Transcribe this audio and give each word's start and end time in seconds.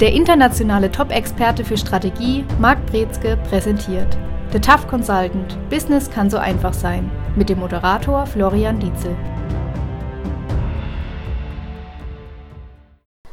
Der 0.00 0.12
internationale 0.12 0.92
Top-Experte 0.92 1.64
für 1.64 1.76
Strategie, 1.76 2.44
Marc 2.60 2.86
Brezke, 2.86 3.36
präsentiert 3.48 4.16
The 4.52 4.60
Tough 4.60 4.86
Consultant– 4.86 5.58
Business 5.70 6.08
kann 6.08 6.30
so 6.30 6.36
einfach 6.36 6.72
sein 6.72 7.10
mit 7.34 7.48
dem 7.48 7.58
Moderator 7.58 8.24
Florian 8.24 8.78
Dietzel. 8.78 9.16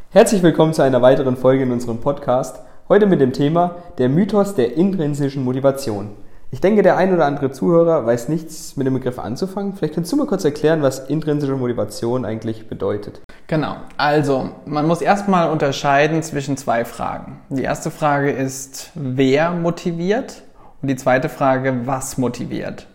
Herzlich 0.10 0.42
willkommen 0.42 0.74
zu 0.74 0.82
einer 0.82 1.04
weiteren 1.04 1.38
Folge 1.38 1.62
in 1.62 1.72
unserem 1.72 2.02
Podcast. 2.02 2.60
Heute 2.90 3.06
mit 3.06 3.22
dem 3.22 3.32
Thema 3.32 3.76
der 4.00 4.10
Mythos 4.10 4.56
der 4.56 4.76
intrinsischen 4.76 5.44
Motivation. 5.44 6.14
Ich 6.52 6.62
denke, 6.62 6.84
der 6.84 6.96
ein 6.96 7.14
oder 7.14 7.26
andere 7.26 7.52
Zuhörer 7.52 8.06
weiß 8.06 8.30
nichts 8.30 8.78
mit 8.78 8.88
dem 8.88 8.94
Begriff 8.94 9.20
anzufangen. 9.20 9.74
Vielleicht 9.74 9.96
kannst 9.96 10.12
du 10.12 10.16
mal 10.16 10.28
kurz 10.28 10.46
erklären, 10.46 10.82
was 10.82 11.00
intrinsische 11.00 11.56
Motivation 11.56 12.24
eigentlich 12.24 12.68
bedeutet. 12.70 13.22
Genau. 13.48 13.76
Also, 13.98 14.52
man 14.66 14.88
muss 14.88 15.02
erstmal 15.02 15.50
unterscheiden 15.50 16.24
zwischen 16.24 16.56
zwei 16.56 16.86
Fragen. 16.86 17.40
Die 17.50 17.64
erste 17.64 17.92
Frage 17.92 18.32
ist, 18.32 18.92
wer 18.96 19.52
motiviert? 19.52 20.44
Und 20.82 20.90
die 20.90 20.96
zweite 20.96 21.30
Frage, 21.30 21.86
was 21.86 22.18
motiviert? 22.18 22.88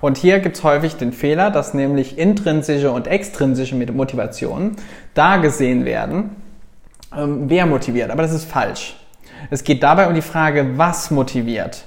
Und 0.00 0.16
hier 0.16 0.40
gibt 0.40 0.56
es 0.56 0.64
häufig 0.64 0.96
den 0.96 1.12
Fehler, 1.12 1.50
dass 1.50 1.74
nämlich 1.74 2.18
intrinsische 2.18 2.90
und 2.90 3.06
extrinsische 3.06 3.74
Motivation 3.74 4.76
da 5.14 5.36
gesehen 5.38 5.84
werden, 5.84 6.36
ähm, 7.16 7.44
wer 7.48 7.66
motiviert. 7.66 8.10
Aber 8.10 8.22
das 8.22 8.32
ist 8.32 8.44
falsch. 8.44 8.96
Es 9.50 9.64
geht 9.64 9.82
dabei 9.82 10.08
um 10.08 10.14
die 10.14 10.22
Frage, 10.22 10.76
was 10.76 11.10
motiviert. 11.10 11.85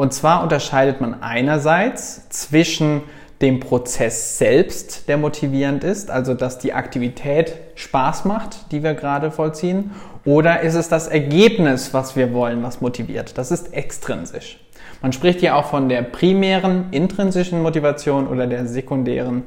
Und 0.00 0.14
zwar 0.14 0.42
unterscheidet 0.42 1.02
man 1.02 1.22
einerseits 1.22 2.26
zwischen 2.30 3.02
dem 3.42 3.60
Prozess 3.60 4.38
selbst, 4.38 5.06
der 5.10 5.18
motivierend 5.18 5.84
ist, 5.84 6.10
also 6.10 6.32
dass 6.32 6.58
die 6.58 6.72
Aktivität 6.72 7.52
Spaß 7.74 8.24
macht, 8.24 8.72
die 8.72 8.82
wir 8.82 8.94
gerade 8.94 9.30
vollziehen, 9.30 9.90
oder 10.24 10.62
ist 10.62 10.74
es 10.74 10.88
das 10.88 11.06
Ergebnis, 11.06 11.92
was 11.92 12.16
wir 12.16 12.32
wollen, 12.32 12.62
was 12.62 12.80
motiviert? 12.80 13.36
Das 13.36 13.50
ist 13.50 13.74
extrinsisch. 13.74 14.58
Man 15.02 15.12
spricht 15.12 15.40
hier 15.40 15.54
auch 15.54 15.66
von 15.66 15.90
der 15.90 16.00
primären 16.00 16.86
intrinsischen 16.92 17.60
Motivation 17.60 18.26
oder 18.26 18.46
der 18.46 18.64
sekundären 18.64 19.42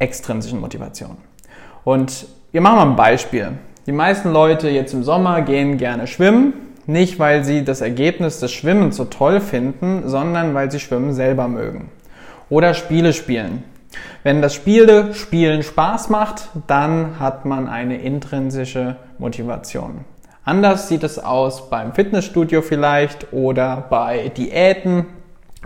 extrinsischen 0.00 0.58
Motivation. 0.58 1.16
Und 1.84 2.26
wir 2.50 2.60
machen 2.60 2.74
mal 2.74 2.88
ein 2.88 2.96
Beispiel. 2.96 3.52
Die 3.86 3.92
meisten 3.92 4.32
Leute 4.32 4.68
jetzt 4.68 4.94
im 4.94 5.04
Sommer 5.04 5.42
gehen 5.42 5.78
gerne 5.78 6.08
schwimmen 6.08 6.73
nicht, 6.88 7.18
weil 7.18 7.44
sie 7.44 7.64
das 7.64 7.80
Ergebnis 7.80 8.40
des 8.40 8.52
Schwimmens 8.52 8.96
so 8.96 9.04
toll 9.04 9.40
finden, 9.40 10.08
sondern 10.08 10.54
weil 10.54 10.70
sie 10.70 10.80
Schwimmen 10.80 11.12
selber 11.12 11.48
mögen. 11.48 11.90
Oder 12.50 12.74
Spiele 12.74 13.12
spielen. 13.12 13.64
Wenn 14.22 14.42
das 14.42 14.54
Spiele 14.54 15.14
Spielen 15.14 15.62
Spaß 15.62 16.10
macht, 16.10 16.48
dann 16.66 17.18
hat 17.20 17.44
man 17.44 17.68
eine 17.68 18.00
intrinsische 18.00 18.96
Motivation. 19.18 20.04
Anders 20.44 20.88
sieht 20.88 21.04
es 21.04 21.18
aus 21.18 21.70
beim 21.70 21.94
Fitnessstudio 21.94 22.60
vielleicht 22.60 23.32
oder 23.32 23.84
bei 23.88 24.30
Diäten. 24.36 25.06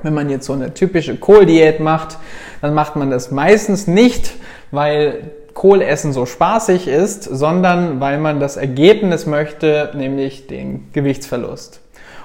Wenn 0.03 0.15
man 0.15 0.31
jetzt 0.31 0.47
so 0.47 0.53
eine 0.53 0.75
typische 0.75 1.17
Kohldiät 1.17 1.81
macht, 1.81 2.19
dann 2.61 2.75
macht 2.75 2.95
man 2.95 3.11
das 3.11 3.33
meistens 3.33 3.89
nicht, 3.89 4.35
weil 4.71 5.33
Kohlessen 5.59 6.13
so 6.13 6.25
spaßig 6.25 6.87
ist, 6.87 7.25
sondern 7.25 7.99
weil 7.99 8.19
man 8.19 8.39
das 8.39 8.57
Ergebnis 8.57 9.27
möchte, 9.27 9.91
nämlich 9.93 10.47
den 10.47 10.89
Gewichtsverlust. 10.93 11.81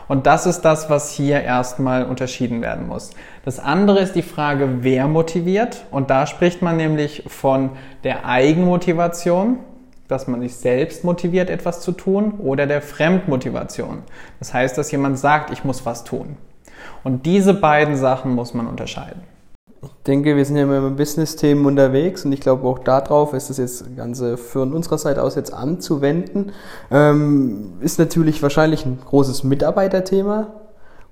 Und 0.07 0.27
das 0.27 0.45
ist 0.45 0.61
das, 0.61 0.91
was 0.91 1.09
hier 1.09 1.41
erstmal 1.41 2.05
unterschieden 2.05 2.61
werden 2.61 2.87
muss. 2.87 3.09
Das 3.43 3.57
andere 3.57 4.01
ist 4.01 4.13
die 4.13 4.21
Frage, 4.21 4.81
wer 4.81 5.07
motiviert. 5.07 5.85
Und 5.89 6.11
da 6.11 6.27
spricht 6.27 6.61
man 6.61 6.77
nämlich 6.77 7.23
von 7.25 7.71
der 8.03 8.27
Eigenmotivation, 8.27 9.57
dass 10.07 10.27
man 10.27 10.41
sich 10.41 10.55
selbst 10.55 11.03
motiviert, 11.03 11.49
etwas 11.49 11.81
zu 11.81 11.91
tun, 11.91 12.35
oder 12.37 12.67
der 12.67 12.83
Fremdmotivation. 12.83 14.03
Das 14.37 14.53
heißt, 14.53 14.77
dass 14.77 14.91
jemand 14.91 15.17
sagt, 15.17 15.49
ich 15.49 15.63
muss 15.63 15.87
was 15.87 16.03
tun. 16.03 16.37
Und 17.03 17.25
diese 17.25 17.55
beiden 17.55 17.95
Sachen 17.95 18.35
muss 18.35 18.53
man 18.53 18.67
unterscheiden. 18.67 19.32
Ich 19.83 20.03
denke, 20.05 20.35
wir 20.35 20.45
sind 20.45 20.55
ja 20.57 20.63
immer 20.63 20.81
mit 20.81 20.97
Business-Themen 20.97 21.65
unterwegs 21.65 22.23
und 22.25 22.31
ich 22.31 22.39
glaube 22.39 22.67
auch 22.67 22.79
darauf 22.79 23.33
ist 23.33 23.49
das 23.49 23.57
jetzt 23.57 23.95
Ganze 23.95 24.37
von 24.37 24.73
unserer 24.73 24.97
Seite 24.97 25.21
aus 25.21 25.35
jetzt 25.35 25.53
anzuwenden. 25.53 26.51
Ähm, 26.91 27.73
ist 27.81 27.99
natürlich 27.99 28.41
wahrscheinlich 28.41 28.85
ein 28.85 28.99
großes 29.05 29.43
Mitarbeiterthema, 29.43 30.47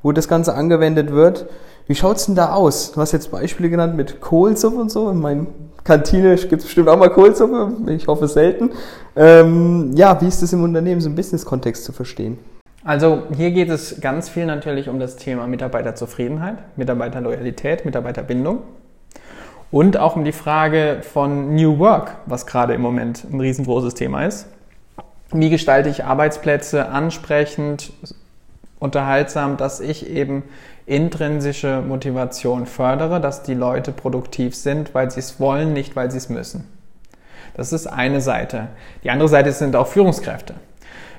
wo 0.04 0.12
das 0.12 0.28
Ganze 0.28 0.54
angewendet 0.56 1.12
wird. 1.12 1.48
Wie 1.88 1.96
schaut's 1.96 2.26
denn 2.26 2.36
da 2.36 2.54
aus? 2.54 2.94
Du 2.94 3.02
hast 3.02 3.12
jetzt 3.12 3.32
Beispiele 3.32 3.70
genannt 3.70 3.96
mit 3.98 4.22
Kohlsuppe 4.22 4.78
und 4.78 4.92
so. 4.92 5.10
In 5.10 5.20
meiner 5.20 5.48
Kantine 5.84 6.36
gibt's 6.36 6.66
bestimmt 6.66 6.88
auch 6.88 6.98
mal 6.98 7.10
Kohlsuppe. 7.10 7.74
Ich 7.88 8.08
hoffe 8.08 8.28
selten. 8.28 8.72
Ähm, 9.16 9.92
ja, 9.96 10.20
wie 10.22 10.28
ist 10.28 10.42
das 10.42 10.54
im 10.54 10.64
Unternehmen, 10.64 11.02
so 11.02 11.10
im 11.10 11.16
Business-Kontext 11.16 11.84
zu 11.84 11.92
verstehen? 11.92 12.38
Also 12.84 13.24
hier 13.36 13.52
geht 13.52 13.70
es 13.70 14.02
ganz 14.02 14.28
viel 14.28 14.46
natürlich 14.46 14.90
um 14.90 15.00
das 15.00 15.16
Thema 15.16 15.46
Mitarbeiterzufriedenheit, 15.46 16.58
Mitarbeiterloyalität, 16.78 17.86
Mitarbeiterbindung 17.86 18.64
und 19.70 19.98
auch 19.98 20.16
um 20.16 20.26
die 20.26 20.32
Frage 20.32 21.02
von 21.02 21.54
New 21.56 21.78
Work, 21.78 22.16
was 22.26 22.48
gerade 22.48 22.74
im 22.74 22.82
Moment 22.82 23.24
ein 23.32 23.40
riesengroßes 23.40 23.94
Thema 23.94 24.26
ist. 24.26 24.48
Wie 25.32 25.50
gestalte 25.50 25.90
ich 25.90 26.04
Arbeitsplätze 26.04 26.90
ansprechend, 26.90 27.94
unterhaltsam, 28.80 29.58
dass 29.58 29.80
ich 29.80 30.10
eben 30.10 30.44
intrinsische 30.88 31.82
Motivation 31.82 32.66
fördere, 32.66 33.22
dass 33.22 33.44
die 33.44 33.54
Leute 33.54 33.92
produktiv 33.92 34.56
sind, 34.56 34.96
weil 34.96 35.12
sie 35.12 35.20
es 35.20 35.40
wollen, 35.40 35.72
nicht 35.74 35.96
weil 35.96 36.10
sie 36.10 36.18
es 36.18 36.30
müssen. 36.30 36.68
Das 37.54 37.72
ist 37.72 37.86
eine 37.86 38.22
Seite. 38.22 38.70
Die 39.04 39.12
andere 39.12 39.30
Seite 39.30 39.52
sind 39.52 39.76
auch 39.76 39.88
Führungskräfte. 39.88 40.56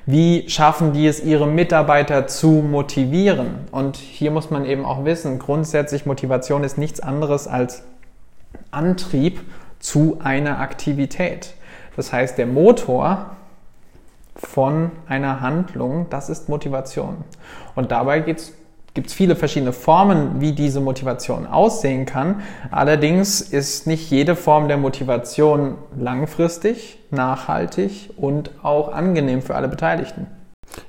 Wie 0.05 0.49
schaffen 0.49 0.91
die 0.91 1.07
es, 1.07 1.23
ihre 1.23 1.47
Mitarbeiter 1.47 2.27
zu 2.27 2.47
motivieren? 2.47 3.67
Und 3.71 3.95
hier 3.95 4.31
muss 4.31 4.49
man 4.49 4.65
eben 4.65 4.85
auch 4.85 5.05
wissen, 5.05 5.39
grundsätzlich 5.39 6.05
Motivation 6.05 6.63
ist 6.65 6.77
nichts 6.77 6.99
anderes 6.99 7.47
als 7.47 7.83
Antrieb 8.71 9.39
zu 9.79 10.19
einer 10.21 10.59
Aktivität. 10.59 11.53
Das 11.95 12.11
heißt, 12.11 12.37
der 12.37 12.47
Motor 12.47 13.37
von 14.35 14.91
einer 15.07 15.39
Handlung, 15.39 16.07
das 16.09 16.29
ist 16.29 16.49
Motivation. 16.49 17.23
Und 17.75 17.91
dabei 17.91 18.19
geht 18.19 18.39
es 18.39 18.53
gibt 18.93 19.07
es 19.07 19.13
viele 19.13 19.35
verschiedene 19.35 19.73
Formen, 19.73 20.39
wie 20.39 20.51
diese 20.51 20.79
Motivation 20.79 21.47
aussehen 21.47 22.05
kann. 22.05 22.41
Allerdings 22.69 23.41
ist 23.41 23.87
nicht 23.87 24.11
jede 24.11 24.35
Form 24.35 24.67
der 24.67 24.77
Motivation 24.77 25.75
langfristig, 25.97 26.99
nachhaltig 27.09 28.11
und 28.17 28.51
auch 28.61 28.91
angenehm 28.93 29.41
für 29.41 29.55
alle 29.55 29.67
Beteiligten. 29.67 30.27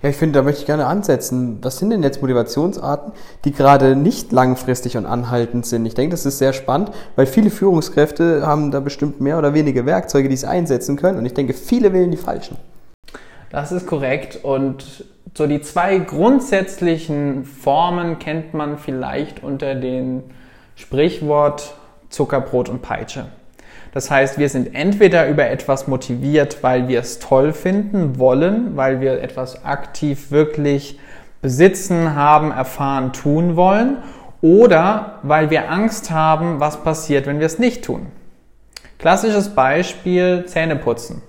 Ja, 0.02 0.08
ich 0.08 0.16
finde, 0.16 0.38
da 0.38 0.42
möchte 0.42 0.60
ich 0.60 0.66
gerne 0.66 0.86
ansetzen. 0.86 1.58
Was 1.62 1.78
sind 1.78 1.90
denn 1.90 2.02
jetzt 2.02 2.22
Motivationsarten, 2.22 3.12
die 3.44 3.52
gerade 3.52 3.96
nicht 3.96 4.32
langfristig 4.32 4.96
und 4.96 5.04
anhaltend 5.04 5.66
sind? 5.66 5.84
Ich 5.84 5.94
denke, 5.94 6.12
das 6.12 6.24
ist 6.24 6.38
sehr 6.38 6.52
spannend, 6.52 6.90
weil 7.16 7.26
viele 7.26 7.50
Führungskräfte 7.50 8.46
haben 8.46 8.70
da 8.70 8.80
bestimmt 8.80 9.20
mehr 9.20 9.38
oder 9.38 9.52
weniger 9.52 9.84
Werkzeuge, 9.84 10.28
die 10.28 10.36
sie 10.36 10.46
einsetzen 10.46 10.96
können. 10.96 11.18
Und 11.18 11.26
ich 11.26 11.34
denke, 11.34 11.52
viele 11.52 11.92
wählen 11.92 12.10
die 12.10 12.16
falschen. 12.16 12.56
Das 13.54 13.70
ist 13.70 13.86
korrekt. 13.86 14.40
Und 14.42 15.04
so 15.32 15.46
die 15.46 15.60
zwei 15.60 15.98
grundsätzlichen 15.98 17.44
Formen 17.44 18.18
kennt 18.18 18.52
man 18.52 18.78
vielleicht 18.78 19.44
unter 19.44 19.76
dem 19.76 20.24
Sprichwort 20.74 21.76
Zuckerbrot 22.08 22.68
und 22.68 22.82
Peitsche. 22.82 23.26
Das 23.92 24.10
heißt, 24.10 24.38
wir 24.38 24.48
sind 24.48 24.74
entweder 24.74 25.28
über 25.28 25.46
etwas 25.46 25.86
motiviert, 25.86 26.64
weil 26.64 26.88
wir 26.88 26.98
es 26.98 27.20
toll 27.20 27.52
finden 27.52 28.18
wollen, 28.18 28.76
weil 28.76 29.00
wir 29.00 29.22
etwas 29.22 29.64
aktiv 29.64 30.32
wirklich 30.32 30.98
besitzen, 31.40 32.16
haben, 32.16 32.50
erfahren, 32.50 33.12
tun 33.12 33.54
wollen, 33.54 33.98
oder 34.42 35.20
weil 35.22 35.50
wir 35.50 35.70
Angst 35.70 36.10
haben, 36.10 36.58
was 36.58 36.82
passiert, 36.82 37.26
wenn 37.26 37.38
wir 37.38 37.46
es 37.46 37.60
nicht 37.60 37.84
tun. 37.84 38.08
Klassisches 38.98 39.50
Beispiel 39.50 40.44
Zähneputzen. 40.44 41.22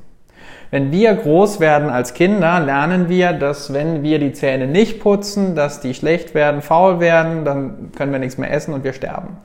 Wenn 0.72 0.92
wir 0.92 1.14
groß 1.14 1.60
werden 1.60 1.90
als 1.90 2.14
Kinder, 2.14 2.60
lernen 2.60 3.08
wir, 3.08 3.34
dass 3.34 3.74
wenn 3.74 4.04
wir 4.04 4.20
die 4.20 4.34
Zähne 4.34 4.68
nicht 4.68 5.00
putzen, 5.00 5.56
dass 5.56 5.80
die 5.80 5.94
schlecht 5.94 6.34
werden, 6.34 6.62
faul 6.62 7.00
werden, 7.00 7.46
dann 7.46 7.92
können 7.96 8.12
wir 8.12 8.20
nichts 8.20 8.38
mehr 8.38 8.52
essen 8.52 8.74
und 8.74 8.84
wir 8.84 8.94
sterben. 8.94 9.38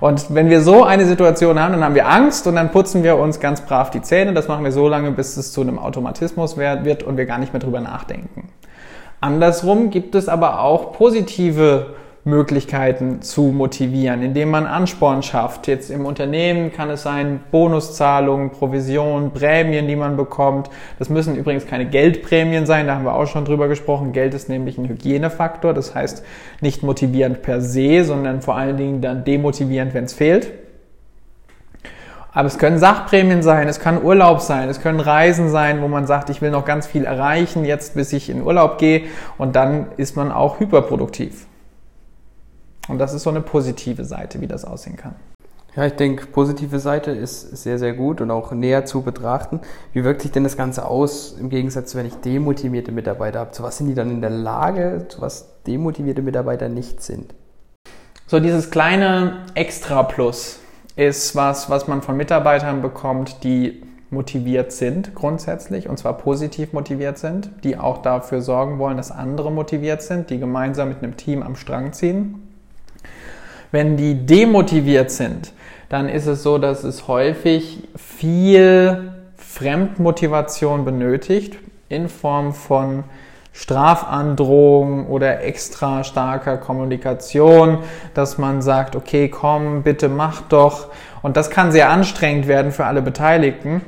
Und 0.00 0.34
wenn 0.34 0.48
wir 0.48 0.62
so 0.62 0.84
eine 0.84 1.04
Situation 1.04 1.60
haben, 1.60 1.72
dann 1.72 1.84
haben 1.84 1.94
wir 1.94 2.08
Angst 2.08 2.46
und 2.46 2.56
dann 2.56 2.70
putzen 2.70 3.02
wir 3.02 3.18
uns 3.18 3.38
ganz 3.38 3.60
brav 3.60 3.90
die 3.90 4.02
Zähne. 4.02 4.32
Das 4.32 4.48
machen 4.48 4.64
wir 4.64 4.72
so 4.72 4.88
lange, 4.88 5.10
bis 5.12 5.36
es 5.36 5.52
zu 5.52 5.60
einem 5.60 5.78
Automatismus 5.78 6.56
wird 6.56 7.02
und 7.02 7.16
wir 7.16 7.26
gar 7.26 7.38
nicht 7.38 7.52
mehr 7.52 7.60
drüber 7.60 7.80
nachdenken. 7.80 8.48
Andersrum 9.20 9.90
gibt 9.90 10.16
es 10.16 10.28
aber 10.28 10.60
auch 10.60 10.92
positive 10.92 11.94
Möglichkeiten 12.24 13.20
zu 13.20 13.42
motivieren, 13.46 14.22
indem 14.22 14.50
man 14.50 14.66
Ansporn 14.66 15.24
schafft. 15.24 15.66
Jetzt 15.66 15.90
im 15.90 16.06
Unternehmen 16.06 16.72
kann 16.72 16.88
es 16.88 17.02
sein 17.02 17.40
Bonuszahlungen, 17.50 18.50
Provisionen, 18.50 19.32
Prämien, 19.32 19.88
die 19.88 19.96
man 19.96 20.16
bekommt. 20.16 20.70
Das 21.00 21.08
müssen 21.08 21.34
übrigens 21.34 21.66
keine 21.66 21.86
Geldprämien 21.86 22.64
sein, 22.64 22.86
da 22.86 22.94
haben 22.94 23.04
wir 23.04 23.14
auch 23.14 23.26
schon 23.26 23.44
drüber 23.44 23.66
gesprochen. 23.66 24.12
Geld 24.12 24.34
ist 24.34 24.48
nämlich 24.48 24.78
ein 24.78 24.88
Hygienefaktor, 24.88 25.74
das 25.74 25.96
heißt 25.96 26.24
nicht 26.60 26.84
motivierend 26.84 27.42
per 27.42 27.60
se, 27.60 28.04
sondern 28.04 28.40
vor 28.40 28.56
allen 28.56 28.76
Dingen 28.76 29.00
dann 29.00 29.24
demotivierend, 29.24 29.92
wenn 29.92 30.04
es 30.04 30.12
fehlt. 30.12 30.52
Aber 32.32 32.46
es 32.46 32.56
können 32.56 32.78
Sachprämien 32.78 33.42
sein, 33.42 33.66
es 33.66 33.80
kann 33.80 34.02
Urlaub 34.02 34.40
sein, 34.40 34.68
es 34.68 34.80
können 34.80 35.00
Reisen 35.00 35.50
sein, 35.50 35.82
wo 35.82 35.88
man 35.88 36.06
sagt, 36.06 36.30
ich 36.30 36.40
will 36.40 36.50
noch 36.52 36.64
ganz 36.64 36.86
viel 36.86 37.04
erreichen, 37.04 37.64
jetzt 37.64 37.94
bis 37.94 38.12
ich 38.12 38.30
in 38.30 38.42
Urlaub 38.42 38.78
gehe 38.78 39.02
und 39.38 39.56
dann 39.56 39.88
ist 39.96 40.16
man 40.16 40.30
auch 40.30 40.60
hyperproduktiv. 40.60 41.46
Und 42.88 42.98
das 42.98 43.14
ist 43.14 43.22
so 43.22 43.30
eine 43.30 43.40
positive 43.40 44.04
Seite, 44.04 44.40
wie 44.40 44.46
das 44.46 44.64
aussehen 44.64 44.96
kann. 44.96 45.14
Ja, 45.74 45.86
ich 45.86 45.94
denke, 45.94 46.26
positive 46.26 46.78
Seite 46.78 47.12
ist 47.12 47.56
sehr, 47.56 47.78
sehr 47.78 47.94
gut 47.94 48.20
und 48.20 48.30
auch 48.30 48.52
näher 48.52 48.84
zu 48.84 49.00
betrachten. 49.00 49.60
Wie 49.94 50.04
wirkt 50.04 50.20
sich 50.20 50.30
denn 50.30 50.44
das 50.44 50.58
Ganze 50.58 50.84
aus 50.84 51.34
im 51.40 51.48
Gegensatz 51.48 51.92
zu, 51.92 51.98
wenn 51.98 52.04
ich 52.04 52.16
demotivierte 52.16 52.92
Mitarbeiter 52.92 53.40
habe? 53.40 53.52
Zu 53.52 53.62
was 53.62 53.78
sind 53.78 53.86
die 53.86 53.94
dann 53.94 54.10
in 54.10 54.20
der 54.20 54.30
Lage, 54.30 55.06
zu 55.08 55.22
was 55.22 55.62
demotivierte 55.66 56.20
Mitarbeiter 56.20 56.68
nicht 56.68 57.02
sind? 57.02 57.34
So 58.26 58.38
dieses 58.38 58.70
kleine 58.70 59.46
Extra-Plus 59.54 60.58
ist 60.96 61.34
was, 61.36 61.70
was 61.70 61.88
man 61.88 62.02
von 62.02 62.18
Mitarbeitern 62.18 62.82
bekommt, 62.82 63.42
die 63.42 63.82
motiviert 64.10 64.72
sind 64.72 65.14
grundsätzlich 65.14 65.88
und 65.88 65.98
zwar 65.98 66.18
positiv 66.18 66.74
motiviert 66.74 67.16
sind, 67.16 67.50
die 67.64 67.78
auch 67.78 67.98
dafür 67.98 68.42
sorgen 68.42 68.78
wollen, 68.78 68.98
dass 68.98 69.10
andere 69.10 69.50
motiviert 69.50 70.02
sind, 70.02 70.28
die 70.28 70.38
gemeinsam 70.38 70.90
mit 70.90 70.98
einem 70.98 71.16
Team 71.16 71.42
am 71.42 71.56
Strang 71.56 71.94
ziehen. 71.94 72.41
Wenn 73.72 73.96
die 73.96 74.26
demotiviert 74.26 75.10
sind, 75.10 75.52
dann 75.88 76.08
ist 76.08 76.26
es 76.26 76.42
so, 76.42 76.58
dass 76.58 76.84
es 76.84 77.08
häufig 77.08 77.88
viel 77.96 79.12
Fremdmotivation 79.36 80.84
benötigt 80.84 81.56
in 81.88 82.08
Form 82.08 82.54
von 82.54 83.04
Strafandrohung 83.52 85.06
oder 85.08 85.42
extra 85.42 86.04
starker 86.04 86.56
Kommunikation, 86.56 87.78
dass 88.14 88.38
man 88.38 88.62
sagt, 88.62 88.94
okay, 88.94 89.28
komm, 89.28 89.82
bitte 89.82 90.08
mach 90.08 90.42
doch. 90.42 90.88
Und 91.22 91.36
das 91.36 91.50
kann 91.50 91.72
sehr 91.72 91.90
anstrengend 91.90 92.48
werden 92.48 92.72
für 92.72 92.86
alle 92.86 93.02
Beteiligten 93.02 93.82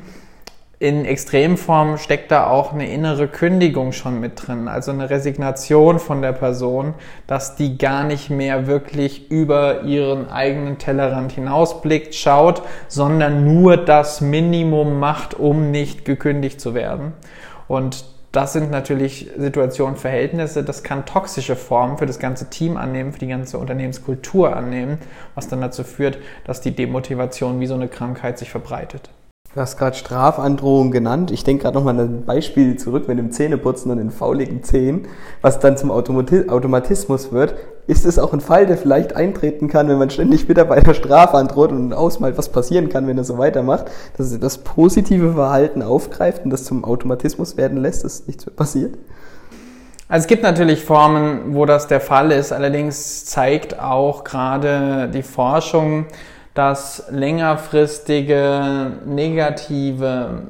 in 0.85 1.07
Extremform 1.07 1.97
steckt 1.97 2.31
da 2.31 2.47
auch 2.47 2.75
eine 2.75 2.87
innere 2.93 3.27
Kündigung 3.27 3.93
schon 3.93 4.21
mit 4.21 4.47
drin, 4.47 4.69
also 4.69 4.91
eine 4.91 5.09
Resignation 5.09 5.99
von 5.99 6.21
der 6.21 6.33
Person, 6.33 6.93
dass 7.27 7.57
die 7.57 7.79
gar 7.79 8.05
nicht 8.05 8.29
mehr 8.29 8.67
wirklich 8.67 9.31
über 9.31 9.85
ihren 9.85 10.29
eigenen 10.29 10.77
Tellerrand 10.77 11.33
hinausblickt, 11.33 12.15
schaut, 12.15 12.61
sondern 12.87 13.47
nur 13.47 13.79
das 13.79 14.21
Minimum 14.21 14.99
macht, 15.01 15.33
um 15.33 15.71
nicht 15.71 16.05
gekündigt 16.05 16.61
zu 16.61 16.75
werden. 16.75 17.15
Und 17.67 18.05
das 18.33 18.53
sind 18.53 18.71
natürlich 18.71 19.31
Situationen, 19.39 19.97
Verhältnisse, 19.97 20.65
das 20.65 20.83
kann 20.83 21.07
toxische 21.07 21.57
Formen 21.57 21.97
für 21.97 22.05
das 22.05 22.19
ganze 22.19 22.51
Team 22.51 22.77
annehmen, 22.77 23.15
für 23.15 23.21
die 23.21 23.29
ganze 23.29 23.57
Unternehmenskultur 23.57 24.55
annehmen, 24.55 24.99
was 25.35 25.49
dann 25.49 25.63
dazu 25.63 25.83
führt, 25.83 26.19
dass 26.45 26.61
die 26.61 26.77
Demotivation 26.77 27.59
wie 27.61 27.67
so 27.67 27.75
eine 27.75 27.89
Krankheit 27.89 28.39
sich 28.39 28.51
verbreitet. 28.51 29.09
Du 29.55 29.61
hast 29.61 29.79
gerade 29.79 29.97
Strafandrohung 29.97 30.91
genannt. 30.91 31.31
Ich 31.31 31.45
denke 31.45 31.63
gerade 31.63 31.77
nochmal 31.77 31.95
an 32.01 32.07
ein 32.07 32.25
Beispiel 32.25 32.77
zurück 32.77 33.07
mit 33.07 33.19
dem 33.19 33.31
Zähneputzen 33.31 33.89
und 33.93 33.99
den 33.99 34.11
fauligen 34.11 34.65
Zähnen, 34.65 35.07
was 35.43 35.61
dann 35.61 35.77
zum 35.77 35.93
Automatismus 35.93 37.31
wird. 37.31 37.55
Ist 37.87 38.05
es 38.05 38.19
auch 38.19 38.33
ein 38.33 38.41
Fall, 38.41 38.67
der 38.67 38.77
vielleicht 38.77 39.15
eintreten 39.15 39.69
kann, 39.69 39.87
wenn 39.87 39.99
man 39.99 40.11
ständig 40.11 40.49
Mitarbeiter 40.49 40.93
Strafe 40.93 41.37
androht 41.37 41.71
und 41.71 41.93
ausmalt, 41.93 42.37
was 42.37 42.49
passieren 42.49 42.89
kann, 42.89 43.07
wenn 43.07 43.17
er 43.17 43.23
so 43.23 43.39
weitermacht, 43.39 43.85
dass 44.17 44.33
er 44.33 44.41
das 44.41 44.59
positive 44.59 45.35
Verhalten 45.35 45.83
aufgreift 45.83 46.45
und 46.45 46.51
das 46.51 46.65
zum 46.65 46.85
Automatismus 46.85 47.57
werden 47.57 47.79
lässt, 47.79 48.03
dass 48.03 48.27
nichts 48.27 48.47
mehr 48.47 48.57
passiert? 48.57 48.99
Also 50.09 50.25
es 50.25 50.27
gibt 50.27 50.43
natürlich 50.43 50.85
Formen, 50.85 51.55
wo 51.55 51.65
das 51.65 51.87
der 51.87 52.01
Fall 52.01 52.33
ist. 52.33 52.53
Allerdings 52.53 53.25
zeigt 53.25 53.79
auch 53.79 54.25
gerade 54.25 55.09
die 55.15 55.23
Forschung, 55.23 56.07
dass 56.55 57.07
längerfristige 57.11 58.93
negative 59.05 60.43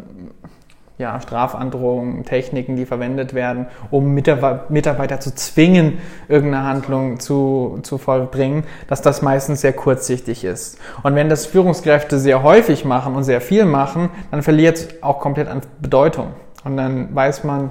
ja, 0.96 1.20
Strafandrohungen, 1.20 2.24
Techniken, 2.24 2.76
die 2.76 2.86
verwendet 2.86 3.34
werden, 3.34 3.66
um 3.90 4.14
Mitarbeiter 4.14 5.18
zu 5.18 5.34
zwingen, 5.34 5.98
irgendeine 6.28 6.64
Handlung 6.64 7.18
zu, 7.18 7.80
zu 7.82 7.98
vollbringen, 7.98 8.64
dass 8.86 9.02
das 9.02 9.20
meistens 9.20 9.62
sehr 9.62 9.72
kurzsichtig 9.72 10.44
ist. 10.44 10.78
Und 11.02 11.16
wenn 11.16 11.28
das 11.28 11.46
Führungskräfte 11.46 12.18
sehr 12.18 12.44
häufig 12.44 12.84
machen 12.84 13.16
und 13.16 13.24
sehr 13.24 13.40
viel 13.40 13.64
machen, 13.64 14.10
dann 14.30 14.42
verliert 14.42 14.76
es 14.76 15.02
auch 15.02 15.18
komplett 15.18 15.48
an 15.48 15.62
Bedeutung. 15.80 16.28
Und 16.64 16.76
dann 16.76 17.12
weiß 17.14 17.42
man, 17.42 17.70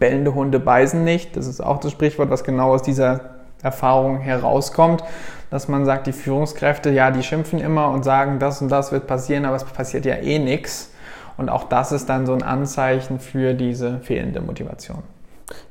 bellende 0.00 0.34
Hunde 0.34 0.58
beißen 0.58 1.04
nicht. 1.04 1.36
Das 1.36 1.46
ist 1.46 1.60
auch 1.60 1.78
das 1.78 1.92
Sprichwort, 1.92 2.28
was 2.28 2.42
genau 2.42 2.72
aus 2.72 2.82
dieser 2.82 3.35
Erfahrung 3.66 4.18
herauskommt, 4.20 5.02
dass 5.50 5.68
man 5.68 5.84
sagt, 5.84 6.06
die 6.06 6.12
Führungskräfte, 6.12 6.90
ja, 6.90 7.10
die 7.10 7.22
schimpfen 7.22 7.58
immer 7.58 7.90
und 7.90 8.04
sagen, 8.04 8.38
das 8.38 8.62
und 8.62 8.70
das 8.70 8.92
wird 8.92 9.06
passieren, 9.06 9.44
aber 9.44 9.56
es 9.56 9.64
passiert 9.64 10.06
ja 10.06 10.14
eh 10.14 10.38
nichts. 10.38 10.92
Und 11.36 11.50
auch 11.50 11.64
das 11.64 11.92
ist 11.92 12.08
dann 12.08 12.24
so 12.26 12.32
ein 12.32 12.42
Anzeichen 12.42 13.18
für 13.20 13.54
diese 13.54 13.98
fehlende 13.98 14.40
Motivation. 14.40 15.02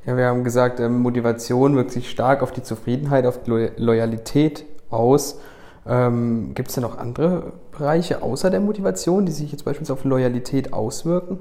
Ja, 0.06 0.16
wir 0.16 0.28
haben 0.28 0.44
gesagt, 0.44 0.80
ähm, 0.80 1.00
Motivation 1.00 1.76
wirkt 1.76 1.92
sich 1.92 2.10
stark 2.10 2.44
auf 2.44 2.52
die 2.52 2.64
Zufriedenheit, 2.64 3.26
auf 3.26 3.42
die 3.44 3.70
Loyalität 3.78 4.66
aus. 4.90 5.40
Ähm, 5.88 6.52
Gibt 6.54 6.70
es 6.70 6.76
denn 6.76 6.84
noch 6.84 6.98
andere 6.98 7.54
Bereiche 7.72 8.22
außer 8.22 8.50
der 8.50 8.60
Motivation, 8.60 9.26
die 9.26 9.32
sich 9.32 9.52
jetzt 9.52 9.66
beispielsweise 9.66 10.00
auf 10.00 10.06
Loyalität 10.06 10.74
auswirken? 10.74 11.40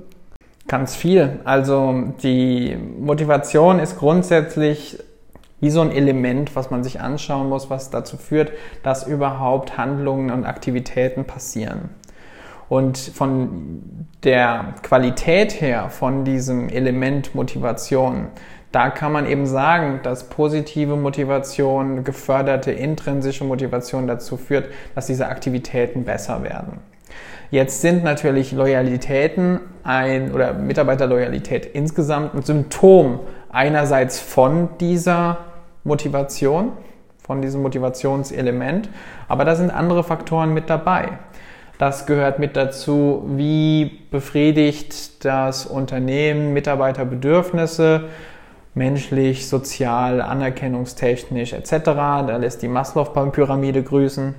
Ganz 0.67 0.97
viel. 0.97 1.41
Also 1.45 1.95
die 2.23 2.77
Motivation 2.99 3.79
ist 3.79 3.99
grundsätzlich 3.99 4.99
wie 5.65 5.71
so 5.71 5.81
ein 5.81 5.93
Element, 5.93 6.55
was 6.57 6.71
man 6.71 6.85
sich 6.85 7.01
anschauen 7.01 7.49
muss, 7.49 7.71
was 7.71 7.89
dazu 7.89 8.19
führt, 8.19 8.53
dass 8.83 9.07
überhaupt 9.07 9.79
Handlungen 9.79 10.31
und 10.31 10.45
Aktivitäten 10.45 11.25
passieren. 11.25 11.89
Und 12.69 12.99
von 12.99 14.07
der 14.25 14.75
Qualität 14.83 15.63
her, 15.63 15.89
von 15.89 16.27
diesem 16.27 16.69
Element 16.69 17.35
Motivation, 17.35 18.27
da 18.73 18.91
kann 18.91 19.11
man 19.11 19.25
eben 19.25 19.47
sagen, 19.47 20.01
dass 20.03 20.29
positive 20.29 20.97
Motivation, 20.97 22.05
geförderte 22.05 22.71
intrinsische 22.71 23.45
Motivation 23.45 24.07
dazu 24.07 24.37
führt, 24.37 24.69
dass 24.95 25.07
diese 25.07 25.29
Aktivitäten 25.29 26.05
besser 26.05 26.43
werden. 26.43 26.81
Jetzt 27.51 27.81
sind 27.81 28.05
natürlich 28.05 28.53
Loyalitäten 28.53 29.61
ein 29.83 30.31
oder 30.35 30.53
Mitarbeiterloyalität 30.53 31.65
insgesamt 31.65 32.35
ein 32.35 32.43
Symptom 32.43 33.21
einerseits 33.51 34.21
von 34.21 34.69
dieser 34.79 35.54
Motivation, 35.85 36.73
von 37.27 37.41
diesem 37.41 37.63
Motivationselement. 37.63 38.89
Aber 39.29 39.45
da 39.45 39.55
sind 39.55 39.71
andere 39.71 40.05
Faktoren 40.05 40.53
mit 40.53 40.69
dabei. 40.69 41.19
Das 41.79 42.07
gehört 42.07 42.39
mit 42.39 42.57
dazu, 42.57 43.25
wie 43.35 44.01
befriedigt 44.11 45.25
das 45.25 45.67
Unternehmen 45.67 46.53
Mitarbeiterbedürfnisse, 46.53 48.09
menschlich, 48.75 49.49
sozial, 49.49 50.21
anerkennungstechnisch 50.21 51.53
etc. 51.53 51.85
Da 51.85 52.37
lässt 52.37 52.63
die 52.63 52.69
Maslow-Pyramide 52.69 53.83
grüßen. 53.83 54.35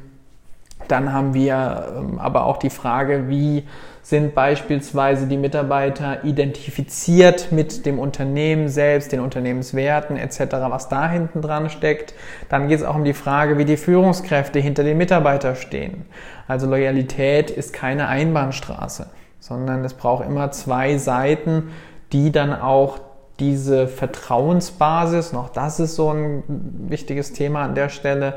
Dann 0.87 1.13
haben 1.13 1.33
wir 1.33 1.93
ähm, 1.97 2.19
aber 2.19 2.45
auch 2.45 2.57
die 2.57 2.69
Frage, 2.69 3.27
wie 3.27 3.63
sind 4.01 4.35
beispielsweise 4.35 5.25
die 5.25 5.37
Mitarbeiter 5.37 6.23
identifiziert 6.23 7.51
mit 7.51 7.87
dem 7.87 7.97
Unternehmen 7.97 8.69
selbst, 8.69 9.11
den 9.11 9.19
Unternehmenswerten 9.19 10.15
etc., 10.15 10.39
was 10.69 10.89
da 10.89 11.09
hinten 11.09 11.41
dran 11.41 11.71
steckt. 11.71 12.13
Dann 12.49 12.67
geht 12.67 12.79
es 12.79 12.85
auch 12.85 12.95
um 12.95 13.03
die 13.03 13.15
Frage, 13.15 13.57
wie 13.57 13.65
die 13.65 13.77
Führungskräfte 13.77 14.59
hinter 14.59 14.83
den 14.83 14.97
Mitarbeitern 14.97 15.55
stehen. 15.55 16.05
Also 16.47 16.67
Loyalität 16.67 17.49
ist 17.49 17.73
keine 17.73 18.07
Einbahnstraße, 18.07 19.07
sondern 19.39 19.83
es 19.83 19.95
braucht 19.95 20.23
immer 20.23 20.51
zwei 20.51 20.99
Seiten, 20.99 21.71
die 22.11 22.31
dann 22.31 22.53
auch 22.53 22.99
diese 23.39 23.87
Vertrauensbasis, 23.87 25.33
noch 25.33 25.49
das 25.49 25.79
ist 25.79 25.95
so 25.95 26.11
ein 26.11 26.43
wichtiges 26.47 27.33
Thema 27.33 27.63
an 27.63 27.75
der 27.75 27.89
Stelle, 27.89 28.35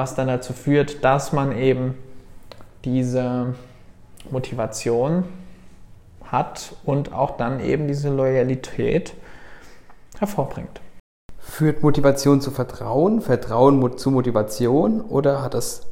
was 0.00 0.14
dann 0.14 0.28
dazu 0.28 0.54
führt, 0.54 1.04
dass 1.04 1.34
man 1.34 1.52
eben 1.52 1.94
diese 2.86 3.54
Motivation 4.30 5.24
hat 6.24 6.74
und 6.84 7.12
auch 7.12 7.36
dann 7.36 7.60
eben 7.60 7.86
diese 7.86 8.08
Loyalität 8.08 9.12
hervorbringt. 10.18 10.80
Führt 11.36 11.82
Motivation 11.82 12.40
zu 12.40 12.50
Vertrauen, 12.50 13.20
Vertrauen 13.20 13.98
zu 13.98 14.10
Motivation 14.10 15.02
oder 15.02 15.42
hat 15.42 15.52
das 15.52 15.82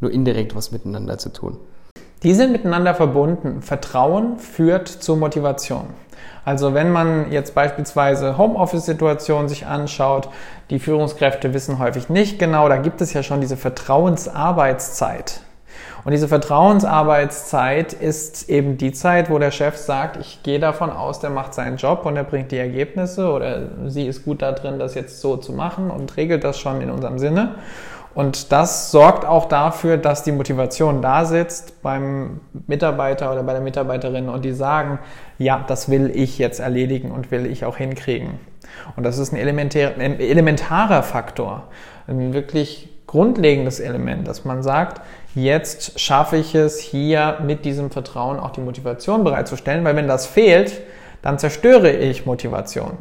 nur 0.00 0.10
indirekt 0.10 0.56
was 0.56 0.72
miteinander 0.72 1.18
zu 1.18 1.28
tun? 1.30 1.58
Die 2.22 2.34
sind 2.34 2.52
miteinander 2.52 2.94
verbunden. 2.94 3.62
Vertrauen 3.62 4.38
führt 4.38 4.88
zur 4.88 5.16
Motivation. 5.16 5.86
Also 6.44 6.74
wenn 6.74 6.92
man 6.92 7.32
jetzt 7.32 7.54
beispielsweise 7.54 8.38
Homeoffice-Situationen 8.38 9.48
sich 9.48 9.66
anschaut, 9.66 10.28
die 10.70 10.78
Führungskräfte 10.78 11.52
wissen 11.52 11.78
häufig 11.78 12.08
nicht 12.08 12.38
genau, 12.38 12.68
da 12.68 12.76
gibt 12.76 13.00
es 13.00 13.12
ja 13.12 13.22
schon 13.22 13.40
diese 13.40 13.56
Vertrauensarbeitszeit. 13.56 15.40
Und 16.04 16.12
diese 16.12 16.28
Vertrauensarbeitszeit 16.28 17.92
ist 17.92 18.48
eben 18.48 18.78
die 18.78 18.92
Zeit, 18.92 19.28
wo 19.28 19.40
der 19.40 19.50
Chef 19.50 19.76
sagt, 19.76 20.18
ich 20.18 20.40
gehe 20.44 20.60
davon 20.60 20.90
aus, 20.90 21.18
der 21.18 21.30
macht 21.30 21.52
seinen 21.52 21.78
Job 21.78 22.06
und 22.06 22.16
er 22.16 22.22
bringt 22.22 22.52
die 22.52 22.58
Ergebnisse 22.58 23.28
oder 23.32 23.62
sie 23.86 24.06
ist 24.06 24.24
gut 24.24 24.40
da 24.40 24.52
drin, 24.52 24.78
das 24.78 24.94
jetzt 24.94 25.20
so 25.20 25.36
zu 25.36 25.52
machen 25.52 25.90
und 25.90 26.16
regelt 26.16 26.44
das 26.44 26.60
schon 26.60 26.80
in 26.80 26.90
unserem 26.90 27.18
Sinne. 27.18 27.56
Und 28.16 28.50
das 28.50 28.90
sorgt 28.92 29.26
auch 29.26 29.44
dafür, 29.44 29.98
dass 29.98 30.22
die 30.22 30.32
Motivation 30.32 31.02
da 31.02 31.26
sitzt 31.26 31.82
beim 31.82 32.40
Mitarbeiter 32.66 33.30
oder 33.30 33.42
bei 33.42 33.52
der 33.52 33.60
Mitarbeiterin 33.60 34.30
und 34.30 34.42
die 34.42 34.54
sagen, 34.54 34.98
ja, 35.36 35.62
das 35.68 35.90
will 35.90 36.10
ich 36.14 36.38
jetzt 36.38 36.58
erledigen 36.58 37.10
und 37.10 37.30
will 37.30 37.44
ich 37.44 37.66
auch 37.66 37.76
hinkriegen. 37.76 38.40
Und 38.96 39.04
das 39.04 39.18
ist 39.18 39.34
ein, 39.34 39.36
elementär, 39.36 39.96
ein 39.98 40.18
elementarer 40.18 41.02
Faktor, 41.02 41.64
ein 42.06 42.32
wirklich 42.32 42.88
grundlegendes 43.06 43.80
Element, 43.80 44.26
dass 44.26 44.46
man 44.46 44.62
sagt, 44.62 45.02
jetzt 45.34 46.00
schaffe 46.00 46.38
ich 46.38 46.54
es 46.54 46.80
hier 46.80 47.36
mit 47.44 47.66
diesem 47.66 47.90
Vertrauen 47.90 48.40
auch 48.40 48.50
die 48.50 48.62
Motivation 48.62 49.24
bereitzustellen, 49.24 49.84
weil 49.84 49.94
wenn 49.94 50.08
das 50.08 50.24
fehlt, 50.24 50.80
dann 51.20 51.38
zerstöre 51.38 51.90
ich 51.90 52.24
Motivation. 52.24 52.96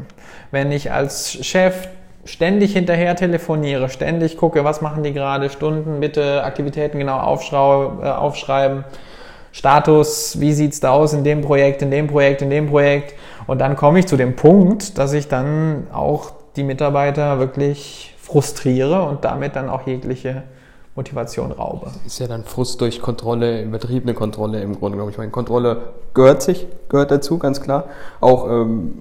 Wenn 0.52 0.74
ich 0.74 0.92
als 0.92 1.46
Chef 1.46 1.88
ständig 2.26 2.74
hinterher 2.74 3.16
telefoniere, 3.16 3.88
ständig 3.90 4.36
gucke, 4.36 4.64
was 4.64 4.82
machen 4.82 5.04
die 5.04 5.14
gerade, 5.14 5.50
Stunden, 5.50 6.00
bitte, 6.00 6.44
Aktivitäten 6.44 6.98
genau 7.00 7.18
äh, 7.18 8.10
aufschreiben, 8.10 8.84
Status, 9.52 10.40
wie 10.42 10.52
sieht's 10.52 10.82
da 10.82 10.90
aus 10.90 11.14
in 11.14 11.24
dem 11.24 11.42
Projekt, 11.42 11.82
in 11.82 11.92
dem 11.92 12.08
Projekt, 12.08 12.42
in 12.42 12.50
dem 12.50 12.68
Projekt. 12.68 13.14
Und 13.48 13.60
dann 13.60 13.78
komme 13.78 14.00
ich 14.00 14.08
zu 14.08 14.18
dem 14.18 14.36
Punkt, 14.36 14.98
dass 14.98 15.14
ich 15.14 15.30
dann 15.30 15.88
auch 15.94 16.32
die 16.58 16.64
Mitarbeiter 16.64 17.40
wirklich 17.40 18.14
frustriere 18.18 19.04
und 19.04 19.24
damit 19.24 19.56
dann 19.56 19.70
auch 19.70 19.88
jegliche 19.88 20.44
Motivation 20.96 21.52
raube. 21.52 21.92
Ist 22.06 22.20
ja 22.20 22.28
dann 22.28 22.44
Frust 22.44 22.82
durch 22.82 23.02
Kontrolle, 23.02 23.62
übertriebene 23.62 24.14
Kontrolle 24.14 24.62
im 24.62 24.80
Grunde 24.80 24.98
genommen. 24.98 25.12
Ich 25.12 25.18
meine, 25.18 25.32
Kontrolle 25.32 25.94
gehört 26.14 26.42
sich, 26.42 26.68
gehört 26.90 27.12
dazu, 27.12 27.38
ganz 27.38 27.62
klar. 27.62 27.86
Auch 28.20 28.50
ähm, 28.50 29.00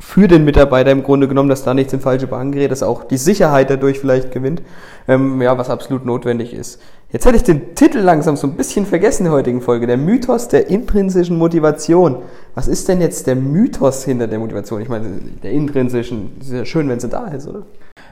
für 0.00 0.28
den 0.28 0.44
Mitarbeiter 0.44 0.90
im 0.90 1.02
Grunde 1.02 1.28
genommen, 1.28 1.48
dass 1.48 1.64
da 1.64 1.74
nichts 1.74 1.92
in 1.92 2.00
falsche 2.00 2.26
Bahn 2.26 2.52
gerät, 2.52 2.70
dass 2.70 2.82
auch 2.82 3.04
die 3.04 3.16
Sicherheit 3.16 3.70
dadurch 3.70 3.98
vielleicht 3.98 4.30
gewinnt, 4.30 4.62
ähm, 5.08 5.42
ja, 5.42 5.58
was 5.58 5.70
absolut 5.70 6.04
notwendig 6.04 6.54
ist. 6.54 6.80
Jetzt 7.10 7.26
hatte 7.26 7.36
ich 7.36 7.42
den 7.42 7.74
Titel 7.74 7.98
langsam 7.98 8.36
so 8.36 8.46
ein 8.46 8.54
bisschen 8.54 8.86
vergessen 8.86 9.22
in 9.22 9.30
der 9.30 9.38
heutigen 9.38 9.60
Folge, 9.60 9.86
der 9.86 9.96
Mythos 9.96 10.48
der 10.48 10.68
intrinsischen 10.68 11.38
Motivation. 11.38 12.18
Was 12.54 12.68
ist 12.68 12.88
denn 12.88 13.00
jetzt 13.00 13.26
der 13.26 13.34
Mythos 13.34 14.04
hinter 14.04 14.26
der 14.26 14.38
Motivation? 14.38 14.82
Ich 14.82 14.88
meine, 14.88 15.18
der 15.42 15.50
intrinsischen, 15.50 16.36
ist 16.40 16.52
ja 16.52 16.64
schön, 16.64 16.88
wenn 16.88 17.00
sie 17.00 17.08
da 17.08 17.26
ist, 17.28 17.48
oder? 17.48 17.64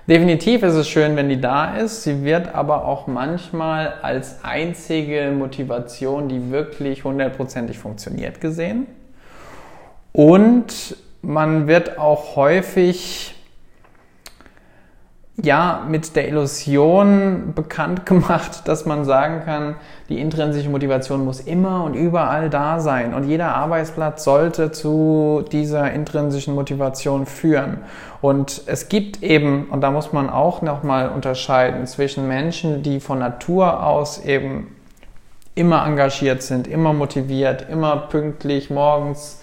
Definitiv 0.09 0.63
ist 0.63 0.75
es 0.75 0.89
schön, 0.89 1.17
wenn 1.17 1.29
die 1.29 1.41
da 1.41 1.77
ist. 1.77 2.05
Sie 2.05 2.23
wird 2.25 2.55
aber 2.55 2.85
auch 2.85 3.09
manchmal 3.09 3.95
als 4.03 4.45
einzige 4.45 5.33
Motivation, 5.37 6.29
die 6.29 6.51
wirklich 6.51 7.05
hundertprozentig 7.05 7.79
funktioniert, 7.79 8.41
gesehen. 8.41 8.87
Und 10.13 10.97
man 11.27 11.67
wird 11.67 11.99
auch 11.99 12.37
häufig 12.37 13.35
ja 15.43 15.85
mit 15.89 16.15
der 16.15 16.29
Illusion 16.29 17.53
bekannt 17.55 18.07
gemacht, 18.07 18.63
dass 18.67 18.87
man 18.87 19.05
sagen 19.05 19.43
kann, 19.45 19.75
die 20.09 20.21
intrinsische 20.21 20.71
Motivation 20.71 21.25
muss 21.25 21.41
immer 21.41 21.83
und 21.83 21.95
überall 21.95 22.49
da 22.49 22.79
sein 22.79 23.13
und 23.13 23.25
jeder 23.25 23.57
Arbeitsplatz 23.57 24.23
sollte 24.23 24.71
zu 24.71 25.45
dieser 25.51 25.93
intrinsischen 25.93 26.55
Motivation 26.55 27.27
führen. 27.27 27.79
Und 28.23 28.63
es 28.67 28.89
gibt 28.89 29.23
eben, 29.23 29.65
und 29.65 29.81
da 29.81 29.91
muss 29.91 30.13
man 30.13 30.31
auch 30.31 30.63
nochmal 30.63 31.09
unterscheiden 31.09 31.87
zwischen 31.87 32.29
Menschen, 32.29 32.85
die 32.85 33.01
von 33.01 33.19
Natur 33.19 33.85
aus 33.85 34.25
eben 34.25 34.69
immer 35.57 35.85
engagiert 35.85 36.43
sind, 36.43 36.69
immer 36.69 36.93
motiviert, 36.93 37.67
immer 37.69 37.97
pünktlich 37.97 38.71
morgens 38.71 39.41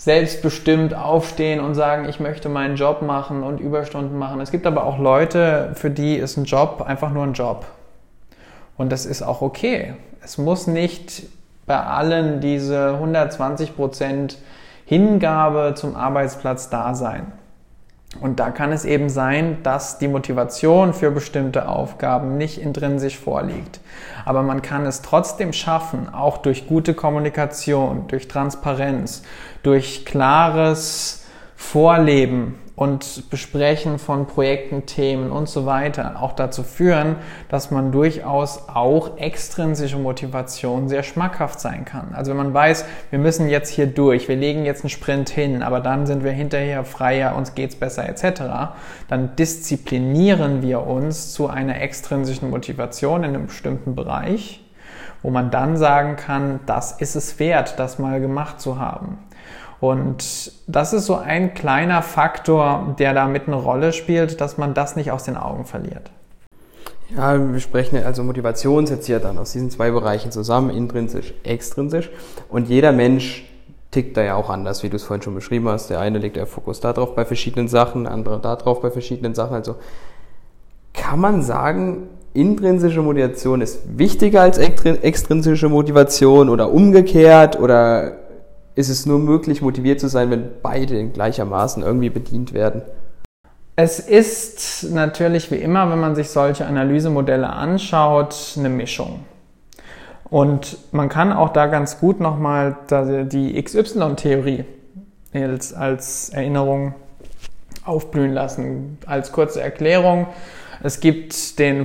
selbstbestimmt 0.00 0.94
aufstehen 0.94 1.60
und 1.60 1.74
sagen, 1.74 2.08
ich 2.08 2.20
möchte 2.20 2.48
meinen 2.48 2.76
Job 2.76 3.02
machen 3.02 3.42
und 3.42 3.60
Überstunden 3.60 4.18
machen. 4.18 4.40
Es 4.40 4.50
gibt 4.50 4.66
aber 4.66 4.84
auch 4.84 4.98
Leute, 4.98 5.72
für 5.74 5.90
die 5.90 6.16
ist 6.16 6.38
ein 6.38 6.46
Job 6.46 6.82
einfach 6.86 7.10
nur 7.10 7.24
ein 7.24 7.34
Job. 7.34 7.66
Und 8.78 8.90
das 8.90 9.04
ist 9.04 9.20
auch 9.20 9.42
okay. 9.42 9.92
Es 10.24 10.38
muss 10.38 10.66
nicht 10.66 11.24
bei 11.66 11.78
allen 11.78 12.40
diese 12.40 12.94
120 12.94 13.76
Prozent 13.76 14.38
Hingabe 14.86 15.74
zum 15.76 15.94
Arbeitsplatz 15.96 16.70
da 16.70 16.94
sein. 16.94 17.30
Und 18.18 18.40
da 18.40 18.50
kann 18.50 18.72
es 18.72 18.84
eben 18.84 19.08
sein, 19.08 19.58
dass 19.62 19.98
die 19.98 20.08
Motivation 20.08 20.92
für 20.92 21.12
bestimmte 21.12 21.68
Aufgaben 21.68 22.36
nicht 22.36 22.60
intrinsisch 22.60 23.16
vorliegt. 23.16 23.80
Aber 24.24 24.42
man 24.42 24.62
kann 24.62 24.84
es 24.84 25.00
trotzdem 25.00 25.52
schaffen, 25.52 26.12
auch 26.12 26.38
durch 26.38 26.66
gute 26.66 26.94
Kommunikation, 26.94 28.08
durch 28.08 28.26
Transparenz, 28.26 29.22
durch 29.62 30.04
klares 30.04 31.24
Vorleben 31.54 32.58
und 32.76 33.28
Besprechen 33.30 33.98
von 33.98 34.26
Projekten, 34.26 34.86
Themen 34.86 35.30
und 35.30 35.48
so 35.48 35.66
weiter 35.66 36.22
auch 36.22 36.32
dazu 36.32 36.62
führen, 36.62 37.16
dass 37.48 37.70
man 37.70 37.92
durchaus 37.92 38.68
auch 38.68 39.18
extrinsische 39.18 39.98
Motivation 39.98 40.88
sehr 40.88 41.02
schmackhaft 41.02 41.60
sein 41.60 41.84
kann. 41.84 42.14
Also 42.14 42.30
wenn 42.30 42.38
man 42.38 42.54
weiß, 42.54 42.84
wir 43.10 43.18
müssen 43.18 43.48
jetzt 43.48 43.68
hier 43.68 43.86
durch, 43.86 44.28
wir 44.28 44.36
legen 44.36 44.64
jetzt 44.64 44.82
einen 44.82 44.90
Sprint 44.90 45.28
hin, 45.28 45.62
aber 45.62 45.80
dann 45.80 46.06
sind 46.06 46.24
wir 46.24 46.32
hinterher 46.32 46.84
freier, 46.84 47.36
uns 47.36 47.54
geht's 47.54 47.76
besser 47.76 48.08
etc., 48.08 48.72
dann 49.08 49.36
disziplinieren 49.36 50.62
wir 50.62 50.86
uns 50.86 51.32
zu 51.32 51.48
einer 51.48 51.80
extrinsischen 51.80 52.50
Motivation 52.50 53.24
in 53.24 53.34
einem 53.34 53.46
bestimmten 53.46 53.94
Bereich, 53.94 54.64
wo 55.22 55.30
man 55.30 55.50
dann 55.50 55.76
sagen 55.76 56.16
kann, 56.16 56.60
das 56.66 56.92
ist 56.92 57.14
es 57.14 57.38
wert, 57.38 57.78
das 57.78 57.98
mal 57.98 58.20
gemacht 58.20 58.60
zu 58.60 58.78
haben. 58.78 59.18
Und 59.80 60.52
das 60.66 60.92
ist 60.92 61.06
so 61.06 61.16
ein 61.16 61.54
kleiner 61.54 62.02
Faktor, 62.02 62.94
der 62.98 63.14
da 63.14 63.26
mit 63.26 63.46
eine 63.46 63.56
Rolle 63.56 63.92
spielt, 63.92 64.40
dass 64.40 64.58
man 64.58 64.74
das 64.74 64.94
nicht 64.94 65.10
aus 65.10 65.24
den 65.24 65.36
Augen 65.36 65.64
verliert. 65.64 66.10
Ja, 67.16 67.52
wir 67.52 67.60
sprechen 67.60 68.02
also 68.04 68.22
Motivation 68.22 68.86
setzt 68.86 69.08
ja 69.08 69.18
dann 69.18 69.38
aus 69.38 69.52
diesen 69.52 69.70
zwei 69.70 69.90
Bereichen 69.90 70.30
zusammen, 70.30 70.70
intrinsisch, 70.70 71.34
extrinsisch. 71.42 72.10
Und 72.48 72.68
jeder 72.68 72.92
Mensch 72.92 73.50
tickt 73.90 74.16
da 74.16 74.22
ja 74.22 74.36
auch 74.36 74.50
anders, 74.50 74.82
wie 74.82 74.90
du 74.90 74.96
es 74.96 75.02
vorhin 75.02 75.22
schon 75.22 75.34
beschrieben 75.34 75.68
hast. 75.68 75.90
Der 75.90 75.98
eine 75.98 76.18
legt 76.18 76.36
der 76.36 76.46
Fokus 76.46 76.80
darauf 76.80 77.16
bei 77.16 77.24
verschiedenen 77.24 77.66
Sachen, 77.66 78.04
der 78.04 78.12
andere 78.12 78.38
darauf 78.38 78.80
bei 78.80 78.90
verschiedenen 78.90 79.34
Sachen. 79.34 79.54
Also 79.54 79.76
kann 80.94 81.18
man 81.18 81.42
sagen, 81.42 82.08
intrinsische 82.32 83.02
Motivation 83.02 83.60
ist 83.60 83.98
wichtiger 83.98 84.42
als 84.42 84.58
extrinsische 84.58 85.68
Motivation 85.68 86.48
oder 86.48 86.70
umgekehrt 86.70 87.58
oder 87.58 88.19
ist 88.74 88.88
es 88.88 89.06
nur 89.06 89.18
möglich, 89.18 89.62
motiviert 89.62 90.00
zu 90.00 90.08
sein, 90.08 90.30
wenn 90.30 90.48
beide 90.62 90.98
in 90.98 91.12
gleichermaßen 91.12 91.82
irgendwie 91.82 92.10
bedient 92.10 92.52
werden. 92.52 92.82
Es 93.76 93.98
ist 93.98 94.90
natürlich 94.90 95.50
wie 95.50 95.56
immer, 95.56 95.90
wenn 95.90 96.00
man 96.00 96.14
sich 96.14 96.30
solche 96.30 96.66
Analysemodelle 96.66 97.48
anschaut, 97.48 98.54
eine 98.58 98.68
Mischung. 98.68 99.20
Und 100.28 100.76
man 100.92 101.08
kann 101.08 101.32
auch 101.32 101.48
da 101.48 101.66
ganz 101.66 101.98
gut 101.98 102.20
nochmal 102.20 102.76
die 102.90 103.60
XY-Theorie 103.60 104.64
als, 105.32 105.72
als 105.72 106.28
Erinnerung 106.30 106.94
aufblühen 107.84 108.32
lassen. 108.32 108.98
Als 109.06 109.32
kurze 109.32 109.60
Erklärung. 109.60 110.26
Es 110.82 111.00
gibt 111.00 111.58
den 111.58 111.84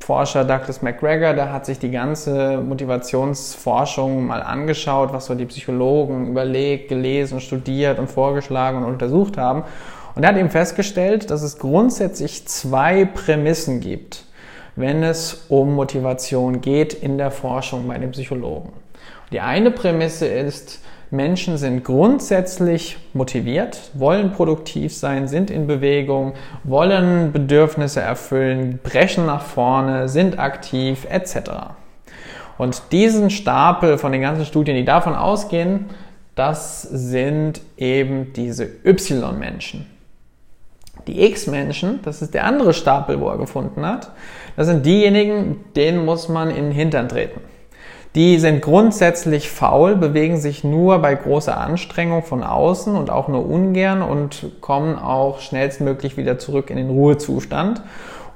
Forscher 0.00 0.44
Douglas 0.44 0.80
McGregor, 0.80 1.34
der 1.34 1.52
hat 1.52 1.66
sich 1.66 1.78
die 1.78 1.90
ganze 1.90 2.58
Motivationsforschung 2.58 4.26
mal 4.26 4.42
angeschaut, 4.42 5.12
was 5.12 5.26
so 5.26 5.34
die 5.34 5.44
Psychologen 5.44 6.28
überlegt, 6.28 6.88
gelesen, 6.88 7.40
studiert 7.40 7.98
und 7.98 8.10
vorgeschlagen 8.10 8.78
und 8.78 8.84
untersucht 8.84 9.36
haben. 9.36 9.64
Und 10.14 10.22
er 10.22 10.30
hat 10.30 10.38
eben 10.38 10.50
festgestellt, 10.50 11.30
dass 11.30 11.42
es 11.42 11.58
grundsätzlich 11.58 12.46
zwei 12.48 13.04
Prämissen 13.04 13.80
gibt, 13.80 14.24
wenn 14.76 15.02
es 15.02 15.46
um 15.48 15.74
Motivation 15.74 16.62
geht 16.62 16.94
in 16.94 17.18
der 17.18 17.30
Forschung 17.30 17.86
bei 17.86 17.98
den 17.98 18.12
Psychologen. 18.12 18.72
Die 19.30 19.40
eine 19.40 19.70
Prämisse 19.70 20.26
ist, 20.26 20.80
Menschen 21.12 21.58
sind 21.58 21.84
grundsätzlich 21.84 22.96
motiviert, 23.12 23.90
wollen 23.92 24.32
produktiv 24.32 24.96
sein, 24.96 25.28
sind 25.28 25.50
in 25.50 25.66
Bewegung, 25.66 26.32
wollen 26.64 27.32
Bedürfnisse 27.32 28.00
erfüllen, 28.00 28.80
brechen 28.82 29.26
nach 29.26 29.42
vorne, 29.42 30.08
sind 30.08 30.38
aktiv 30.38 31.06
etc. 31.10 31.50
Und 32.56 32.80
diesen 32.92 33.28
Stapel 33.28 33.98
von 33.98 34.10
den 34.12 34.22
ganzen 34.22 34.46
Studien, 34.46 34.74
die 34.74 34.86
davon 34.86 35.14
ausgehen, 35.14 35.90
das 36.34 36.80
sind 36.80 37.60
eben 37.76 38.32
diese 38.32 38.64
Y-Menschen. 38.64 39.84
Die 41.06 41.26
X-Menschen, 41.26 42.00
das 42.04 42.22
ist 42.22 42.32
der 42.32 42.44
andere 42.44 42.72
Stapel, 42.72 43.20
wo 43.20 43.28
er 43.28 43.36
gefunden 43.36 43.84
hat, 43.84 44.12
das 44.56 44.66
sind 44.66 44.86
diejenigen, 44.86 45.62
denen 45.76 46.06
muss 46.06 46.30
man 46.30 46.48
in 46.48 46.64
den 46.64 46.72
Hintern 46.72 47.10
treten. 47.10 47.51
Die 48.14 48.38
sind 48.38 48.60
grundsätzlich 48.60 49.50
faul, 49.50 49.96
bewegen 49.96 50.38
sich 50.38 50.64
nur 50.64 50.98
bei 50.98 51.14
großer 51.14 51.56
Anstrengung 51.56 52.22
von 52.22 52.42
außen 52.42 52.94
und 52.94 53.08
auch 53.08 53.28
nur 53.28 53.48
ungern 53.48 54.02
und 54.02 54.50
kommen 54.60 54.98
auch 54.98 55.40
schnellstmöglich 55.40 56.18
wieder 56.18 56.38
zurück 56.38 56.68
in 56.68 56.76
den 56.76 56.90
Ruhezustand. 56.90 57.82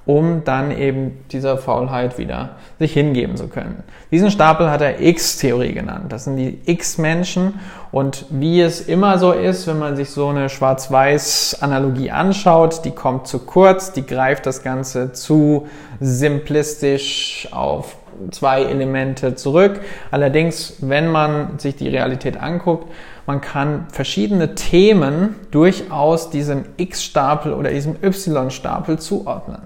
um 0.06 0.42
dann 0.44 0.70
eben 0.70 1.18
dieser 1.32 1.58
Faulheit 1.58 2.16
wieder 2.16 2.50
sich 2.78 2.92
hingeben 2.92 3.36
zu 3.36 3.48
können. 3.48 3.82
Diesen 4.12 4.30
Stapel 4.30 4.70
hat 4.70 4.80
er 4.80 5.00
X-Theorie 5.00 5.72
genannt. 5.72 6.12
Das 6.12 6.24
sind 6.24 6.36
die 6.36 6.60
X-Menschen 6.64 7.54
und 7.90 8.24
wie 8.30 8.60
es 8.60 8.80
immer 8.80 9.18
so 9.18 9.32
ist, 9.32 9.66
wenn 9.66 9.80
man 9.80 9.96
sich 9.96 10.10
so 10.10 10.28
eine 10.28 10.48
Schwarz-Weiß-Analogie 10.48 12.12
anschaut, 12.12 12.84
die 12.84 12.92
kommt 12.92 13.26
zu 13.26 13.40
kurz, 13.40 13.92
die 13.92 14.06
greift 14.06 14.46
das 14.46 14.62
Ganze 14.62 15.12
zu 15.12 15.66
simplistisch 15.98 17.48
auf 17.50 17.96
zwei 18.30 18.62
Elemente 18.62 19.34
zurück. 19.34 19.80
Allerdings, 20.10 20.76
wenn 20.80 21.10
man 21.10 21.58
sich 21.58 21.76
die 21.76 21.88
Realität 21.88 22.40
anguckt, 22.40 22.90
man 23.26 23.40
kann 23.40 23.86
verschiedene 23.90 24.54
Themen 24.54 25.34
durchaus 25.50 26.30
diesem 26.30 26.64
X-Stapel 26.76 27.52
oder 27.52 27.70
diesem 27.70 27.96
Y-Stapel 28.02 28.98
zuordnen. 28.98 29.62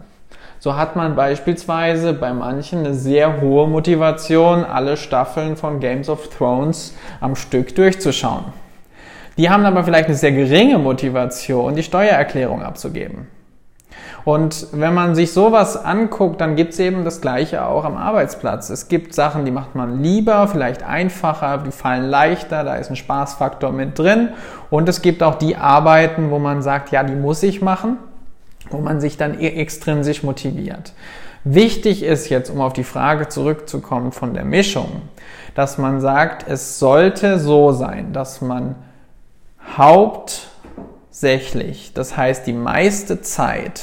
So 0.59 0.77
hat 0.77 0.95
man 0.95 1.17
beispielsweise 1.17 2.13
bei 2.13 2.35
manchen 2.35 2.81
eine 2.81 2.95
sehr 2.95 3.41
hohe 3.41 3.67
Motivation, 3.67 4.65
alle 4.65 4.97
Staffeln 4.99 5.57
von 5.57 5.81
Games 5.81 6.09
of 6.09 6.29
Thrones 6.29 6.95
am 7.21 7.35
Stück 7.35 7.75
durchzuschauen. 7.75 8.45
Die 9.39 9.49
haben 9.49 9.65
aber 9.65 9.85
vielleicht 9.85 10.07
eine 10.07 10.17
sehr 10.17 10.33
geringe 10.33 10.77
Motivation, 10.77 11.75
die 11.77 11.83
Steuererklärung 11.83 12.63
abzugeben. 12.63 13.27
Und 14.25 14.69
wenn 14.73 14.95
man 14.95 15.15
sich 15.15 15.33
sowas 15.33 15.83
anguckt, 15.83 16.41
dann 16.41 16.57
gibt 16.57 16.73
es 16.73 16.79
eben 16.79 17.05
das 17.05 17.21
Gleiche 17.21 17.65
auch 17.65 17.85
am 17.85 17.97
Arbeitsplatz. 17.97 18.71
Es 18.71 18.89
gibt 18.89 19.15
Sachen, 19.15 19.45
die 19.45 19.51
macht 19.51 19.75
man 19.75 20.03
lieber, 20.03 20.47
vielleicht 20.49 20.83
einfacher, 20.83 21.59
die 21.59 21.73
fallen 21.73 22.05
leichter, 22.05 22.65
da 22.65 22.77
ist 22.77 22.91
ein 22.91 22.97
Spaßfaktor 22.97 23.73
mit 23.73 23.99
drin. 23.99 24.31
Und 24.69 24.89
es 24.89 25.03
gibt 25.03 25.23
auch 25.23 25.37
die 25.37 25.57
Arbeiten, 25.57 26.31
wo 26.31 26.39
man 26.39 26.63
sagt, 26.63 26.91
ja, 26.91 27.03
die 27.03 27.15
muss 27.15 27.43
ich 27.43 27.63
machen 27.63 27.99
wo 28.71 28.79
man 28.79 29.01
sich 29.01 29.17
dann 29.17 29.41
e- 29.41 29.49
extrinsisch 29.49 30.23
motiviert. 30.23 30.93
Wichtig 31.45 32.03
ist 32.03 32.29
jetzt, 32.29 32.51
um 32.51 32.61
auf 32.61 32.75
die 32.75 32.85
Frage 32.85 33.29
zurückzukommen 33.29 34.13
von 34.13 34.35
der 34.35 34.45
Mischung, 34.45 35.01
dass 35.55 35.79
man 35.79 36.01
sagt, 36.01 36.47
es 36.49 36.79
sollte 36.79 37.41
so 37.41 37.73
sein, 37.73 38.13
dass 38.13 38.43
man 38.43 38.75
hauptsächlich, 39.77 41.93
das 41.95 42.17
heißt 42.17 42.47
die 42.47 42.53
meiste 42.53 43.21
Zeit, 43.23 43.81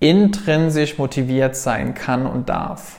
intrinsisch 0.00 0.98
motiviert 0.98 1.54
sein 1.54 1.94
kann 1.94 2.26
und 2.26 2.48
darf. 2.48 2.98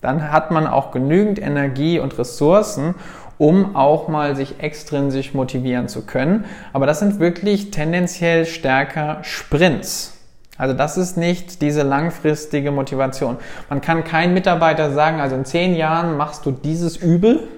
Dann 0.00 0.30
hat 0.30 0.50
man 0.50 0.66
auch 0.66 0.92
genügend 0.92 1.40
Energie 1.40 1.98
und 1.98 2.16
Ressourcen, 2.18 2.94
um 3.38 3.74
auch 3.74 4.08
mal 4.08 4.36
sich 4.36 4.60
extrinsisch 4.60 5.34
motivieren 5.34 5.88
zu 5.88 6.02
können. 6.02 6.44
Aber 6.72 6.86
das 6.86 6.98
sind 7.00 7.18
wirklich 7.18 7.70
tendenziell 7.70 8.46
stärker 8.46 9.18
Sprints. 9.22 10.16
Also 10.58 10.74
das 10.74 10.98
ist 10.98 11.16
nicht 11.16 11.62
diese 11.62 11.82
langfristige 11.82 12.70
Motivation. 12.70 13.38
Man 13.70 13.80
kann 13.80 14.04
kein 14.04 14.34
Mitarbeiter 14.34 14.92
sagen, 14.92 15.20
also 15.20 15.36
in 15.36 15.46
zehn 15.46 15.74
Jahren 15.74 16.18
machst 16.18 16.44
du 16.44 16.50
dieses 16.50 16.98
Übel 16.98 17.48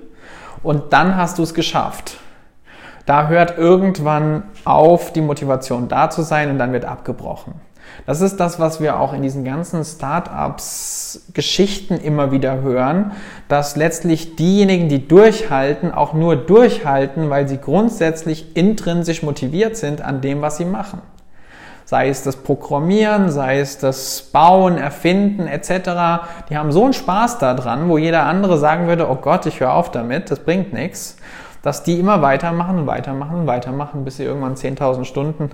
und 0.62 0.92
dann 0.92 1.16
hast 1.16 1.38
du 1.38 1.42
es 1.42 1.52
geschafft. 1.52 2.18
Da 3.04 3.26
hört 3.26 3.58
irgendwann 3.58 4.44
auf, 4.64 5.12
die 5.12 5.20
Motivation 5.20 5.88
da 5.88 6.10
zu 6.10 6.22
sein 6.22 6.50
und 6.50 6.58
dann 6.58 6.72
wird 6.72 6.84
abgebrochen. 6.84 7.54
Das 8.06 8.20
ist 8.20 8.38
das, 8.40 8.58
was 8.58 8.80
wir 8.80 8.98
auch 8.98 9.12
in 9.12 9.22
diesen 9.22 9.44
ganzen 9.44 9.84
Startups 9.84 11.26
Geschichten 11.34 11.94
immer 11.94 12.32
wieder 12.32 12.60
hören, 12.60 13.12
dass 13.48 13.76
letztlich 13.76 14.34
diejenigen, 14.34 14.88
die 14.88 15.06
durchhalten, 15.06 15.92
auch 15.92 16.12
nur 16.12 16.36
durchhalten, 16.36 17.30
weil 17.30 17.46
sie 17.46 17.58
grundsätzlich 17.58 18.56
intrinsisch 18.56 19.22
motiviert 19.22 19.76
sind 19.76 20.02
an 20.02 20.20
dem, 20.20 20.42
was 20.42 20.56
sie 20.56 20.64
machen. 20.64 21.00
Sei 21.84 22.08
es 22.08 22.22
das 22.22 22.36
Programmieren, 22.36 23.30
sei 23.30 23.60
es 23.60 23.78
das 23.78 24.22
Bauen, 24.32 24.78
Erfinden 24.78 25.46
etc. 25.46 26.24
Die 26.48 26.56
haben 26.56 26.72
so 26.72 26.84
einen 26.84 26.94
Spaß 26.94 27.38
daran, 27.38 27.88
wo 27.88 27.98
jeder 27.98 28.24
andere 28.24 28.58
sagen 28.58 28.88
würde, 28.88 29.10
oh 29.10 29.16
Gott, 29.16 29.46
ich 29.46 29.60
höre 29.60 29.74
auf 29.74 29.90
damit, 29.90 30.30
das 30.30 30.40
bringt 30.40 30.72
nichts, 30.72 31.16
dass 31.60 31.82
die 31.82 32.00
immer 32.00 32.22
weitermachen 32.22 32.78
und 32.78 32.86
weitermachen 32.86 33.40
und 33.40 33.46
weitermachen, 33.46 34.04
bis 34.04 34.16
sie 34.16 34.24
irgendwann 34.24 34.54
10.000 34.54 35.04
Stunden 35.04 35.50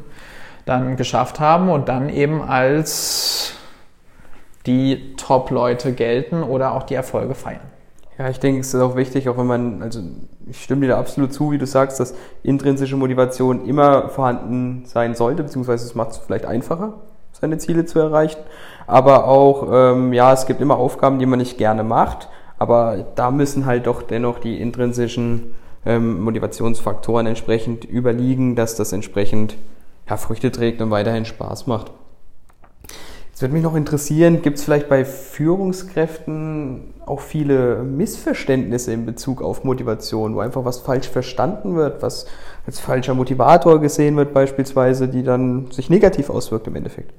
dann 0.68 0.96
geschafft 0.96 1.40
haben 1.40 1.70
und 1.70 1.88
dann 1.88 2.08
eben 2.08 2.42
als 2.42 3.54
die 4.66 5.14
Top-Leute 5.16 5.92
gelten 5.92 6.42
oder 6.42 6.74
auch 6.74 6.82
die 6.82 6.94
Erfolge 6.94 7.34
feiern. 7.34 7.60
Ja, 8.18 8.28
ich 8.28 8.40
denke, 8.40 8.60
es 8.60 8.74
ist 8.74 8.80
auch 8.80 8.96
wichtig, 8.96 9.28
auch 9.28 9.38
wenn 9.38 9.46
man, 9.46 9.80
also 9.82 10.00
ich 10.46 10.62
stimme 10.62 10.82
dir 10.82 10.88
da 10.88 10.98
absolut 10.98 11.32
zu, 11.32 11.52
wie 11.52 11.58
du 11.58 11.66
sagst, 11.66 12.00
dass 12.00 12.14
intrinsische 12.42 12.96
Motivation 12.96 13.64
immer 13.64 14.08
vorhanden 14.08 14.82
sein 14.86 15.14
sollte, 15.14 15.44
beziehungsweise 15.44 15.86
es 15.86 15.94
macht 15.94 16.10
es 16.10 16.18
vielleicht 16.18 16.44
einfacher, 16.44 16.94
seine 17.32 17.58
Ziele 17.58 17.86
zu 17.86 18.00
erreichen. 18.00 18.40
Aber 18.88 19.26
auch, 19.28 19.68
ähm, 19.72 20.12
ja, 20.12 20.32
es 20.32 20.46
gibt 20.46 20.60
immer 20.60 20.76
Aufgaben, 20.76 21.20
die 21.20 21.26
man 21.26 21.38
nicht 21.38 21.58
gerne 21.58 21.84
macht, 21.84 22.28
aber 22.58 23.06
da 23.14 23.30
müssen 23.30 23.66
halt 23.66 23.86
doch 23.86 24.02
dennoch 24.02 24.40
die 24.40 24.60
intrinsischen 24.60 25.54
ähm, 25.86 26.20
Motivationsfaktoren 26.20 27.26
entsprechend 27.26 27.84
überliegen, 27.84 28.56
dass 28.56 28.74
das 28.74 28.92
entsprechend 28.92 29.54
ja, 30.08 30.16
Früchte 30.16 30.50
trägt 30.50 30.80
und 30.80 30.90
weiterhin 30.90 31.24
Spaß 31.24 31.66
macht. 31.66 31.92
Jetzt 33.38 33.42
würde 33.42 33.54
mich 33.54 33.62
noch 33.62 33.76
interessieren, 33.76 34.42
gibt 34.42 34.58
es 34.58 34.64
vielleicht 34.64 34.88
bei 34.88 35.04
Führungskräften 35.04 36.94
auch 37.06 37.20
viele 37.20 37.84
Missverständnisse 37.84 38.92
in 38.92 39.06
Bezug 39.06 39.42
auf 39.42 39.62
Motivation, 39.62 40.34
wo 40.34 40.40
einfach 40.40 40.64
was 40.64 40.78
falsch 40.78 41.08
verstanden 41.08 41.76
wird, 41.76 42.02
was 42.02 42.26
als 42.66 42.80
falscher 42.80 43.14
Motivator 43.14 43.80
gesehen 43.80 44.16
wird 44.16 44.34
beispielsweise, 44.34 45.06
die 45.06 45.22
dann 45.22 45.70
sich 45.70 45.88
negativ 45.88 46.30
auswirkt 46.30 46.66
im 46.66 46.74
Endeffekt? 46.74 47.12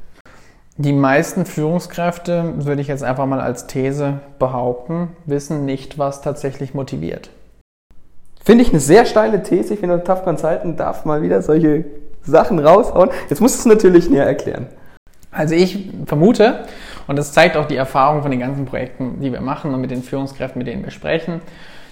Die 0.76 0.92
meisten 0.92 1.46
Führungskräfte, 1.46 2.54
würde 2.66 2.82
ich 2.82 2.90
jetzt 2.90 3.04
einfach 3.04 3.26
mal 3.26 3.40
als 3.40 3.68
These 3.68 4.20
behaupten, 4.40 5.10
wissen 5.26 5.64
nicht, 5.64 5.98
was 5.98 6.22
tatsächlich 6.22 6.74
motiviert. 6.74 7.30
Finde 8.44 8.64
ich 8.64 8.72
eine 8.72 8.80
sehr 8.82 9.06
steile 9.06 9.42
These. 9.42 9.74
Ich 9.74 9.80
finde, 9.80 10.04
Tough 10.04 10.24
Consultant 10.24 10.80
darf 10.80 11.06
mal 11.06 11.22
wieder 11.22 11.42
solche 11.42 11.86
Sachen 12.30 12.60
raushauen. 12.60 13.10
Jetzt 13.30 13.42
musst 13.42 13.56
du 13.56 13.60
es 13.60 13.66
natürlich 13.66 14.10
näher 14.10 14.26
erklären. 14.26 14.68
Also 15.32 15.54
ich 15.54 15.90
vermute, 16.06 16.66
und 17.08 17.18
das 17.18 17.34
zeigt 17.34 17.56
auch 17.56 17.66
die 17.66 17.76
Erfahrung 17.76 18.22
von 18.22 18.32
den 18.32 18.40
ganzen 18.40 18.66
Projekten, 18.66 19.20
die 19.22 19.32
wir 19.32 19.42
machen 19.42 19.74
und 19.74 19.82
mit 19.82 19.92
den 19.92 20.04
Führungskräften, 20.04 20.60
mit 20.60 20.68
denen 20.68 20.84
wir 20.84 20.92
sprechen, 20.92 21.42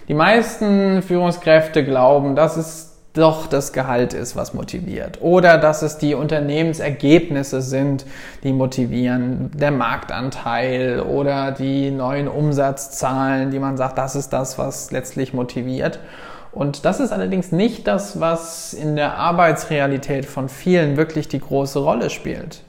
die 0.07 0.13
meisten 0.13 1.01
Führungskräfte 1.01 1.83
glauben, 1.83 2.35
dass 2.35 2.55
es 2.57 2.97
doch 3.13 3.47
das 3.47 3.73
Gehalt 3.73 4.13
ist, 4.13 4.35
was 4.35 4.53
motiviert. 4.53 5.21
Oder 5.21 5.57
dass 5.57 5.81
es 5.81 5.97
die 5.97 6.13
Unternehmensergebnisse 6.13 7.61
sind, 7.61 8.05
die 8.43 8.53
motivieren, 8.53 9.51
der 9.53 9.71
Marktanteil 9.71 11.01
oder 11.01 11.51
die 11.51 11.91
neuen 11.91 12.27
Umsatzzahlen, 12.27 13.51
die 13.51 13.59
man 13.59 13.75
sagt, 13.75 13.97
das 13.97 14.15
ist 14.15 14.29
das, 14.29 14.57
was 14.57 14.91
letztlich 14.91 15.33
motiviert. 15.33 15.99
Und 16.57 16.85
das 16.85 16.99
ist 16.99 17.11
allerdings 17.11 17.51
nicht 17.51 17.85
das, 17.85 18.19
was 18.19 18.73
in 18.73 18.95
der 18.95 19.15
Arbeitsrealität 19.19 20.25
von 20.25 20.49
vielen 20.49 20.97
wirklich 20.97 21.27
die 21.27 21.39
große 21.39 21.77
Rolle 21.77 22.09
spielt. 22.09 22.63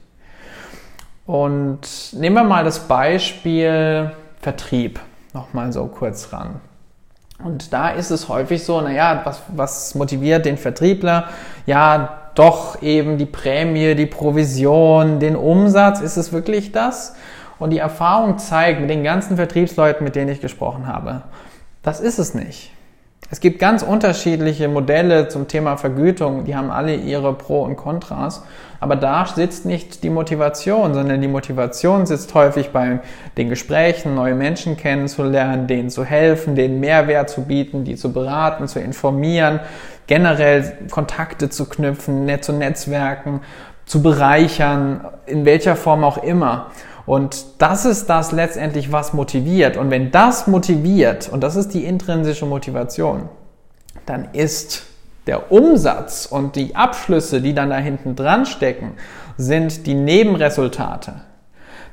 Und 1.25 1.79
nehmen 2.13 2.35
wir 2.35 2.43
mal 2.43 2.63
das 2.63 2.81
Beispiel 2.81 4.11
Vertrieb 4.41 4.99
nochmal 5.33 5.73
so 5.73 5.87
kurz 5.87 6.31
ran. 6.31 6.61
Und 7.43 7.73
da 7.73 7.89
ist 7.89 8.11
es 8.11 8.29
häufig 8.29 8.63
so, 8.63 8.79
naja, 8.79 9.21
was, 9.23 9.41
was 9.47 9.95
motiviert 9.95 10.45
den 10.45 10.57
Vertriebler? 10.57 11.29
Ja, 11.65 12.29
doch 12.35 12.83
eben 12.83 13.17
die 13.17 13.25
Prämie, 13.25 13.95
die 13.95 14.05
Provision, 14.05 15.19
den 15.19 15.35
Umsatz. 15.35 15.99
Ist 15.99 16.17
es 16.17 16.31
wirklich 16.31 16.71
das? 16.71 17.15
Und 17.57 17.71
die 17.71 17.79
Erfahrung 17.79 18.37
zeigt 18.37 18.81
mit 18.81 18.91
den 18.91 19.03
ganzen 19.03 19.35
Vertriebsleuten, 19.35 20.03
mit 20.03 20.15
denen 20.15 20.29
ich 20.29 20.41
gesprochen 20.41 20.85
habe, 20.85 21.23
das 21.81 21.99
ist 22.01 22.19
es 22.19 22.35
nicht. 22.35 22.71
Es 23.31 23.41
gibt 23.41 23.59
ganz 23.59 23.83
unterschiedliche 23.83 24.67
Modelle 24.67 25.27
zum 25.27 25.47
Thema 25.47 25.77
Vergütung, 25.77 26.45
die 26.45 26.55
haben 26.55 26.71
alle 26.71 26.95
ihre 26.95 27.31
Pro 27.33 27.61
und 27.61 27.75
Kontras, 27.75 28.43
aber 28.79 28.95
da 28.95 29.23
sitzt 29.27 29.67
nicht 29.67 30.03
die 30.03 30.09
Motivation, 30.09 30.95
sondern 30.95 31.21
die 31.21 31.27
Motivation 31.27 32.07
sitzt 32.07 32.33
häufig 32.33 32.71
bei 32.71 33.01
den 33.37 33.49
Gesprächen, 33.49 34.15
neue 34.15 34.33
Menschen 34.33 34.77
kennenzulernen, 34.77 35.67
denen 35.67 35.91
zu 35.91 36.03
helfen, 36.03 36.55
denen 36.55 36.79
Mehrwert 36.79 37.29
zu 37.29 37.43
bieten, 37.43 37.83
die 37.83 37.95
zu 37.95 38.11
beraten, 38.11 38.67
zu 38.67 38.79
informieren, 38.79 39.59
generell 40.07 40.79
Kontakte 40.89 41.51
zu 41.51 41.69
knüpfen, 41.69 42.27
zu 42.41 42.53
Netzwerken, 42.53 43.41
zu 43.85 44.01
bereichern, 44.01 45.05
in 45.27 45.45
welcher 45.45 45.75
Form 45.75 46.03
auch 46.03 46.17
immer. 46.23 46.71
Und 47.05 47.45
das 47.57 47.85
ist 47.85 48.09
das 48.09 48.31
letztendlich, 48.31 48.91
was 48.91 49.13
motiviert. 49.13 49.77
Und 49.77 49.89
wenn 49.89 50.11
das 50.11 50.47
motiviert, 50.47 51.29
und 51.29 51.41
das 51.41 51.55
ist 51.55 51.73
die 51.73 51.85
intrinsische 51.85 52.45
Motivation, 52.45 53.29
dann 54.05 54.29
ist 54.33 54.83
der 55.27 55.51
Umsatz 55.51 56.25
und 56.25 56.55
die 56.55 56.75
Abschlüsse, 56.75 57.41
die 57.41 57.53
dann 57.53 57.69
da 57.69 57.77
hinten 57.77 58.15
dran 58.15 58.45
stecken, 58.45 58.93
sind 59.37 59.85
die 59.85 59.93
Nebenresultate. 59.93 61.21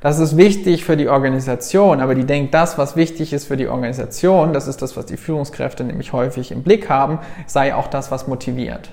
Das 0.01 0.19
ist 0.19 0.37
wichtig 0.37 0.85
für 0.85 0.97
die 0.97 1.09
Organisation, 1.09 2.01
aber 2.01 2.15
die 2.15 2.25
denkt, 2.25 2.55
das, 2.55 2.79
was 2.79 2.97
wichtig 2.97 3.33
ist 3.33 3.47
für 3.47 3.57
die 3.57 3.67
Organisation, 3.67 4.53
das 4.53 4.69
ist 4.69 4.83
das, 4.83 4.97
was 4.97 5.07
die 5.07 5.17
Führungskräfte 5.17 5.85
nämlich 5.85 6.13
häufig 6.13 6.53
im 6.53 6.63
Blick 6.63 6.89
haben, 6.89 7.19
sei 7.47 7.75
auch 7.75 7.89
das, 7.89 8.11
was 8.11 8.27
motiviert. 8.29 8.91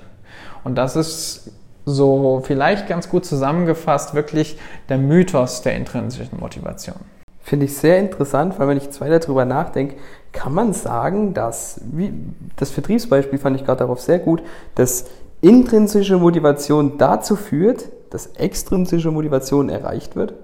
Und 0.64 0.76
das 0.76 0.96
ist 0.96 1.50
so 1.84 2.42
vielleicht 2.44 2.88
ganz 2.88 3.08
gut 3.08 3.24
zusammengefasst 3.24 4.14
wirklich 4.14 4.58
der 4.88 4.98
Mythos 4.98 5.62
der 5.62 5.76
intrinsischen 5.76 6.40
Motivation. 6.40 6.96
Finde 7.42 7.66
ich 7.66 7.76
sehr 7.76 7.98
interessant, 7.98 8.58
weil 8.58 8.68
wenn 8.68 8.78
ich 8.78 8.84
jetzt 8.84 9.00
weiter 9.02 9.18
darüber 9.18 9.44
nachdenke, 9.44 9.96
kann 10.32 10.54
man 10.54 10.72
sagen, 10.72 11.34
dass, 11.34 11.80
wie, 11.92 12.12
das 12.56 12.70
Vertriebsbeispiel 12.70 13.38
fand 13.38 13.56
ich 13.56 13.66
gerade 13.66 13.80
darauf 13.80 14.00
sehr 14.00 14.18
gut, 14.18 14.42
dass 14.74 15.06
intrinsische 15.42 16.16
Motivation 16.16 16.96
dazu 16.96 17.36
führt, 17.36 17.84
dass 18.10 18.28
extrinsische 18.28 19.10
Motivation 19.10 19.68
erreicht 19.68 20.16
wird? 20.16 20.34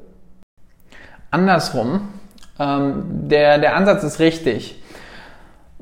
Andersrum, 1.30 2.08
ähm, 2.58 3.04
der, 3.28 3.58
der 3.58 3.76
Ansatz 3.76 4.02
ist 4.02 4.18
richtig. 4.18 4.79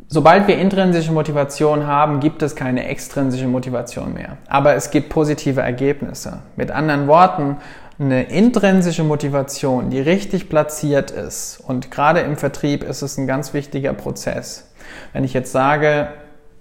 Sobald 0.06 0.46
wir 0.46 0.58
intrinsische 0.58 1.12
Motivation 1.12 1.86
haben, 1.86 2.20
gibt 2.20 2.42
es 2.42 2.56
keine 2.56 2.86
extrinsische 2.86 3.48
Motivation 3.48 4.14
mehr. 4.14 4.38
Aber 4.48 4.74
es 4.74 4.90
gibt 4.90 5.08
positive 5.08 5.60
Ergebnisse. 5.60 6.38
Mit 6.56 6.70
anderen 6.70 7.08
Worten, 7.08 7.56
eine 7.98 8.24
intrinsische 8.24 9.02
Motivation, 9.02 9.90
die 9.90 10.00
richtig 10.00 10.48
platziert 10.48 11.10
ist, 11.10 11.60
und 11.66 11.90
gerade 11.90 12.20
im 12.20 12.36
Vertrieb 12.36 12.84
ist 12.84 13.02
es 13.02 13.18
ein 13.18 13.26
ganz 13.26 13.52
wichtiger 13.54 13.92
Prozess. 13.92 14.70
Wenn 15.12 15.24
ich 15.24 15.34
jetzt 15.34 15.50
sage, 15.50 16.08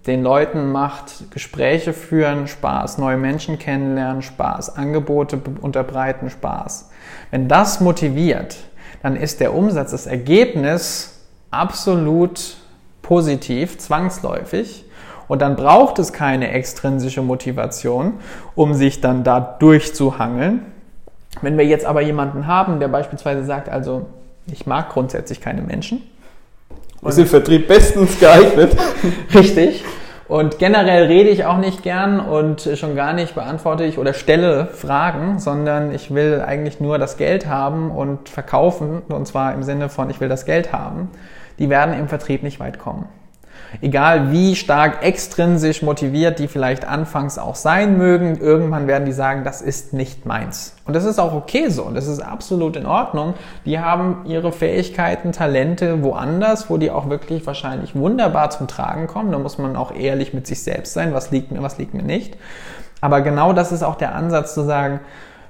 den 0.08 0.24
Leuten 0.24 0.72
macht 0.72 1.32
Gespräche 1.32 1.94
führen 1.94 2.48
Spaß, 2.48 2.98
neue 2.98 3.18
Menschen 3.18 3.60
kennenlernen 3.60 4.24
Spaß, 4.24 4.76
Angebote 4.76 5.40
unterbreiten 5.62 6.30
Spaß. 6.30 6.90
Wenn 7.30 7.48
das 7.48 7.82
motiviert, 7.82 8.58
dann 9.04 9.16
ist 9.16 9.40
der 9.40 9.54
Umsatz, 9.54 9.92
das 9.92 10.08
Ergebnis 10.08 11.20
absolut 11.52 12.58
positiv, 13.08 13.78
zwangsläufig. 13.78 14.84
Und 15.30 15.42
dann 15.42 15.56
braucht 15.56 15.98
es 16.00 16.14
keine 16.14 16.52
extrinsische 16.52 17.22
Motivation, 17.22 18.14
um 18.56 18.74
sich 18.74 19.02
dann 19.02 19.24
da 19.24 19.40
durchzuhangeln. 19.40 20.66
Wenn 21.42 21.58
wir 21.58 21.66
jetzt 21.66 21.86
aber 21.86 22.02
jemanden 22.02 22.48
haben, 22.48 22.80
der 22.80 22.88
beispielsweise 22.90 23.46
sagt, 23.46 23.70
also 23.70 24.08
ich 24.52 24.66
mag 24.66 24.90
grundsätzlich 24.90 25.42
keine 25.42 25.62
Menschen. 25.62 26.02
Ist 27.06 27.18
im 27.18 27.28
Vertrieb 27.28 27.68
bestens 27.68 28.20
geeignet. 28.20 28.76
Richtig. 29.34 29.84
Und 30.28 30.60
generell 30.60 31.06
rede 31.06 31.30
ich 31.30 31.46
auch 31.46 31.58
nicht 31.58 31.84
gern 31.84 32.20
und 32.20 32.70
schon 32.76 32.98
gar 32.98 33.14
nicht 33.14 33.36
beantworte 33.36 33.86
ich 33.86 33.98
oder 33.98 34.14
stelle 34.14 34.66
Fragen, 34.66 35.40
sondern 35.40 35.94
ich 35.94 36.14
will 36.14 36.44
eigentlich 36.46 36.82
nur 36.82 36.98
das 36.98 37.16
Geld 37.16 37.48
haben 37.48 37.92
und 37.92 38.28
verkaufen, 38.28 39.04
und 39.08 39.26
zwar 39.26 39.54
im 39.54 39.64
Sinne 39.64 39.88
von, 39.88 40.10
ich 40.10 40.20
will 40.20 40.28
das 40.28 40.46
Geld 40.46 40.74
haben. 40.74 41.10
Die 41.60 41.70
werden 41.70 41.98
im 41.98 42.08
Vertrieb 42.08 42.44
nicht 42.44 42.60
weit 42.60 42.80
kommen. 42.80 43.08
Egal 43.82 44.32
wie 44.32 44.56
stark 44.56 45.04
extrinsisch 45.04 45.82
motiviert 45.82 46.40
die 46.40 46.48
vielleicht 46.48 46.88
anfangs 46.88 47.38
auch 47.38 47.56
sein 47.56 47.98
mögen, 47.98 48.38
irgendwann 48.40 48.88
werden 48.88 49.06
die 49.06 49.12
sagen, 49.12 49.44
das 49.44 49.62
ist 49.62 49.94
nicht 49.94 50.26
meins. 50.26 50.76
Und 50.86 50.96
das 50.96 51.04
ist 51.04 51.20
auch 51.20 51.34
okay 51.34 51.68
so. 51.68 51.84
Und 51.84 51.96
das 51.96 52.08
ist 52.08 52.22
absolut 52.22 52.76
in 52.76 52.86
Ordnung. 52.86 53.34
Die 53.66 53.80
haben 53.80 54.22
ihre 54.26 54.52
Fähigkeiten, 54.52 55.32
Talente 55.32 56.02
woanders, 56.02 56.70
wo 56.70 56.78
die 56.78 56.92
auch 56.92 57.10
wirklich 57.10 57.46
wahrscheinlich 57.46 57.96
wunderbar 57.96 58.50
zum 58.52 58.68
Tragen 58.68 59.08
kommen. 59.08 59.32
Da 59.32 59.40
muss 59.40 59.58
man 59.58 59.76
auch 59.76 59.94
ehrlich 59.94 60.34
mit 60.34 60.48
sich 60.48 60.64
selbst 60.64 60.94
sein. 60.94 61.14
Was 61.14 61.32
liegt 61.32 61.52
mir, 61.52 61.62
was 61.62 61.78
liegt 61.78 61.94
mir 61.94 62.04
nicht. 62.04 62.38
Aber 63.02 63.22
genau 63.22 63.54
das 63.54 63.72
ist 63.72 63.84
auch 63.84 63.96
der 63.96 64.16
Ansatz 64.16 64.54
zu 64.54 64.64
sagen, 64.64 65.02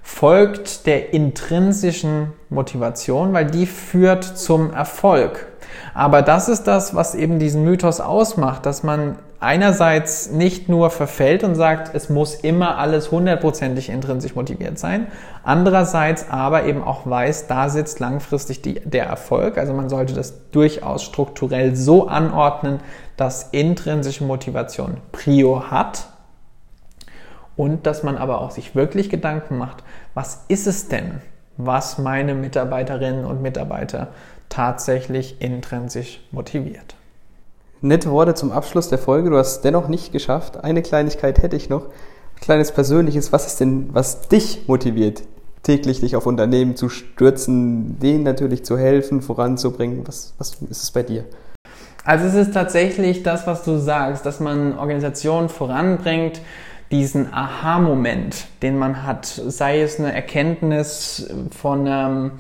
folgt 0.08 0.88
der 0.88 1.14
intrinsischen 1.14 2.32
Motivation, 2.50 3.34
weil 3.34 3.46
die 3.46 3.66
führt 3.66 4.24
zum 4.24 4.74
Erfolg. 4.74 5.48
Aber 5.94 6.22
das 6.22 6.48
ist 6.48 6.64
das, 6.64 6.96
was 6.96 7.14
eben 7.14 7.40
diesen 7.40 7.66
Mythos 7.66 8.00
ausmacht, 8.00 8.66
dass 8.66 8.84
man 8.84 9.20
einerseits 9.42 10.32
nicht 10.32 10.70
nur 10.70 10.92
verfällt 10.92 11.44
und 11.44 11.56
sagt, 11.56 11.94
es 11.94 12.10
muss 12.10 12.36
immer 12.36 12.78
alles 12.78 13.12
hundertprozentig 13.12 13.90
intrinsisch 13.90 14.34
motiviert 14.34 14.80
sein, 14.80 15.08
andererseits 15.44 16.32
aber 16.32 16.64
eben 16.64 16.84
auch 16.84 17.06
weiß, 17.06 17.48
da 17.48 17.68
sitzt 17.68 18.00
langfristig 18.00 18.62
die, 18.62 18.76
der 18.76 19.08
Erfolg. 19.08 19.58
Also 19.58 19.74
man 19.74 19.90
sollte 19.90 20.14
das 20.14 20.50
durchaus 20.52 21.04
strukturell 21.04 21.76
so 21.76 22.08
anordnen, 22.08 22.80
dass 23.18 23.50
intrinsische 23.52 24.24
Motivation 24.24 24.98
Prio 25.12 25.70
hat 25.70 26.08
und 27.58 27.88
dass 27.88 28.04
man 28.04 28.18
aber 28.18 28.40
auch 28.40 28.52
sich 28.52 28.76
wirklich 28.76 29.10
Gedanken 29.10 29.58
macht, 29.58 29.84
was 30.18 30.40
ist 30.48 30.66
es 30.66 30.88
denn, 30.88 31.22
was 31.58 32.00
meine 32.00 32.34
Mitarbeiterinnen 32.34 33.24
und 33.24 33.44
Mitarbeiter 33.44 34.08
tatsächlich 34.50 35.40
intrinsisch 35.44 36.22
motiviert. 36.32 36.96
Nette 37.82 38.10
Worte 38.10 38.34
zum 38.34 38.52
Abschluss 38.52 38.90
der 38.90 38.98
Folge. 38.98 39.30
Du 39.30 39.38
hast 39.38 39.58
es 39.58 39.62
dennoch 39.62 39.90
nicht 39.90 40.12
geschafft. 40.12 40.64
Eine 40.64 40.82
Kleinigkeit 40.82 41.44
hätte 41.44 41.56
ich 41.56 41.70
noch. 41.70 41.86
Ein 41.86 42.42
kleines 42.42 42.72
Persönliches. 42.72 43.32
Was 43.32 43.46
ist 43.46 43.60
denn, 43.60 43.90
was 43.94 44.28
dich 44.28 44.68
motiviert, 44.68 45.22
täglich 45.62 46.00
dich 46.00 46.16
auf 46.16 46.26
Unternehmen 46.26 46.76
zu 46.76 46.90
stürzen, 46.90 48.00
denen 48.00 48.24
natürlich 48.24 48.66
zu 48.66 48.76
helfen, 48.76 49.22
voranzubringen? 49.22 50.08
Was, 50.08 50.34
was 50.40 50.56
ist 50.68 50.82
es 50.82 50.90
bei 50.90 51.04
dir? 51.04 51.26
Also 52.04 52.26
es 52.26 52.34
ist 52.34 52.56
tatsächlich 52.56 53.22
das, 53.22 53.46
was 53.46 53.64
du 53.64 53.78
sagst, 53.78 54.26
dass 54.26 54.40
man 54.40 54.80
Organisationen 54.80 55.50
voranbringt, 55.50 56.42
diesen 56.92 57.34
Aha-Moment, 57.34 58.48
den 58.62 58.78
man 58.78 59.04
hat, 59.04 59.26
sei 59.26 59.82
es 59.82 60.00
eine 60.00 60.14
Erkenntnis 60.14 61.30
von 61.52 61.88
einem 61.88 62.32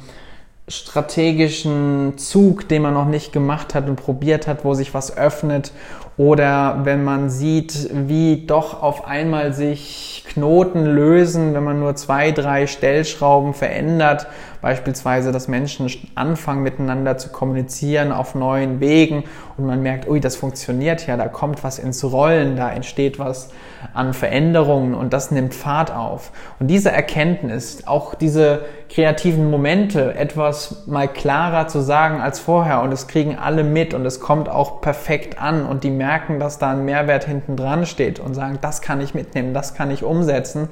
strategischen 0.69 2.17
Zug, 2.17 2.67
den 2.67 2.81
man 2.81 2.93
noch 2.93 3.07
nicht 3.07 3.31
gemacht 3.31 3.73
hat 3.73 3.87
und 3.87 3.95
probiert 3.95 4.47
hat, 4.47 4.65
wo 4.65 4.73
sich 4.73 4.93
was 4.93 5.15
öffnet 5.15 5.71
oder 6.17 6.81
wenn 6.83 7.03
man 7.03 7.29
sieht, 7.29 7.89
wie 7.93 8.45
doch 8.47 8.81
auf 8.81 9.05
einmal 9.05 9.53
sich 9.53 10.25
Knoten 10.27 10.83
lösen, 10.83 11.53
wenn 11.53 11.63
man 11.63 11.79
nur 11.79 11.95
zwei, 11.95 12.31
drei 12.31 12.67
Stellschrauben 12.67 13.53
verändert, 13.53 14.27
beispielsweise, 14.61 15.31
dass 15.31 15.47
Menschen 15.47 15.89
anfangen 16.15 16.63
miteinander 16.63 17.17
zu 17.17 17.29
kommunizieren 17.29 18.11
auf 18.11 18.35
neuen 18.35 18.79
Wegen 18.79 19.23
und 19.57 19.65
man 19.65 19.81
merkt, 19.81 20.07
ui, 20.07 20.19
das 20.19 20.35
funktioniert 20.35 21.07
ja, 21.07 21.17
da 21.17 21.27
kommt 21.27 21.63
was 21.63 21.79
ins 21.79 22.03
Rollen, 22.03 22.55
da 22.55 22.71
entsteht 22.71 23.19
was 23.19 23.49
an 23.93 24.13
Veränderungen 24.13 24.93
und 24.93 25.13
das 25.13 25.31
nimmt 25.31 25.53
Fahrt 25.53 25.91
auf. 25.91 26.31
Und 26.59 26.67
diese 26.67 26.91
Erkenntnis, 26.91 27.85
auch 27.85 28.15
diese 28.15 28.61
kreativen 28.89 29.49
Momente, 29.49 30.15
etwas 30.15 30.87
mal 30.87 31.07
klarer 31.07 31.67
zu 31.67 31.81
sagen 31.81 32.21
als 32.21 32.39
vorher 32.39 32.81
und 32.81 32.91
es 32.91 33.07
kriegen 33.07 33.37
alle 33.37 33.63
mit 33.63 33.93
und 33.93 34.05
es 34.05 34.19
kommt 34.19 34.49
auch 34.49 34.81
perfekt 34.81 35.41
an 35.41 35.65
und 35.65 35.83
die 35.83 35.91
merken, 35.91 36.39
dass 36.39 36.59
da 36.59 36.71
ein 36.71 36.85
Mehrwert 36.85 37.25
hinten 37.25 37.55
dran 37.55 37.85
steht 37.85 38.19
und 38.19 38.33
sagen, 38.33 38.59
das 38.61 38.81
kann 38.81 39.01
ich 39.01 39.13
mitnehmen, 39.13 39.53
das 39.53 39.73
kann 39.73 39.91
ich 39.91 40.03
umsetzen. 40.03 40.69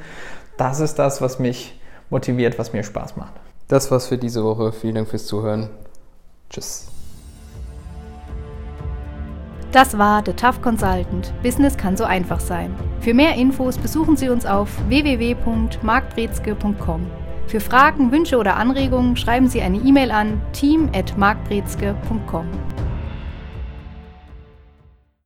Das 0.58 0.80
ist 0.80 1.00
das, 1.00 1.22
was 1.22 1.40
mich 1.40 1.80
motiviert, 2.10 2.58
was 2.58 2.74
mir 2.74 2.84
Spaß 2.84 3.18
macht. 3.18 3.34
Das 3.68 3.92
war's 3.92 4.08
für 4.08 4.18
diese 4.18 4.44
Woche. 4.44 4.72
Vielen 4.72 4.96
Dank 4.96 5.10
fürs 5.10 5.26
Zuhören. 5.26 5.70
Tschüss. 6.50 6.88
Das 9.72 9.98
war 9.98 10.22
The 10.26 10.34
Tough 10.34 10.62
Consultant. 10.62 11.34
Business 11.44 11.76
kann 11.76 11.98
so 11.98 12.06
einfach 12.06 12.40
sein. 12.40 12.74
Für 13.02 13.14
mehr 13.14 13.36
Infos 13.36 13.78
besuchen 13.78 14.16
Sie 14.16 14.30
uns 14.30 14.46
auf 14.46 14.70
www.markbrezke.com. 14.88 17.06
Für 17.48 17.60
Fragen, 17.60 18.12
Wünsche 18.12 18.38
oder 18.38 18.56
Anregungen 18.56 19.18
schreiben 19.18 19.50
Sie 19.50 19.62
eine 19.62 19.78
E-Mail 19.78 20.10
an 20.12 20.42
team@markbrezke.com. 20.54 22.46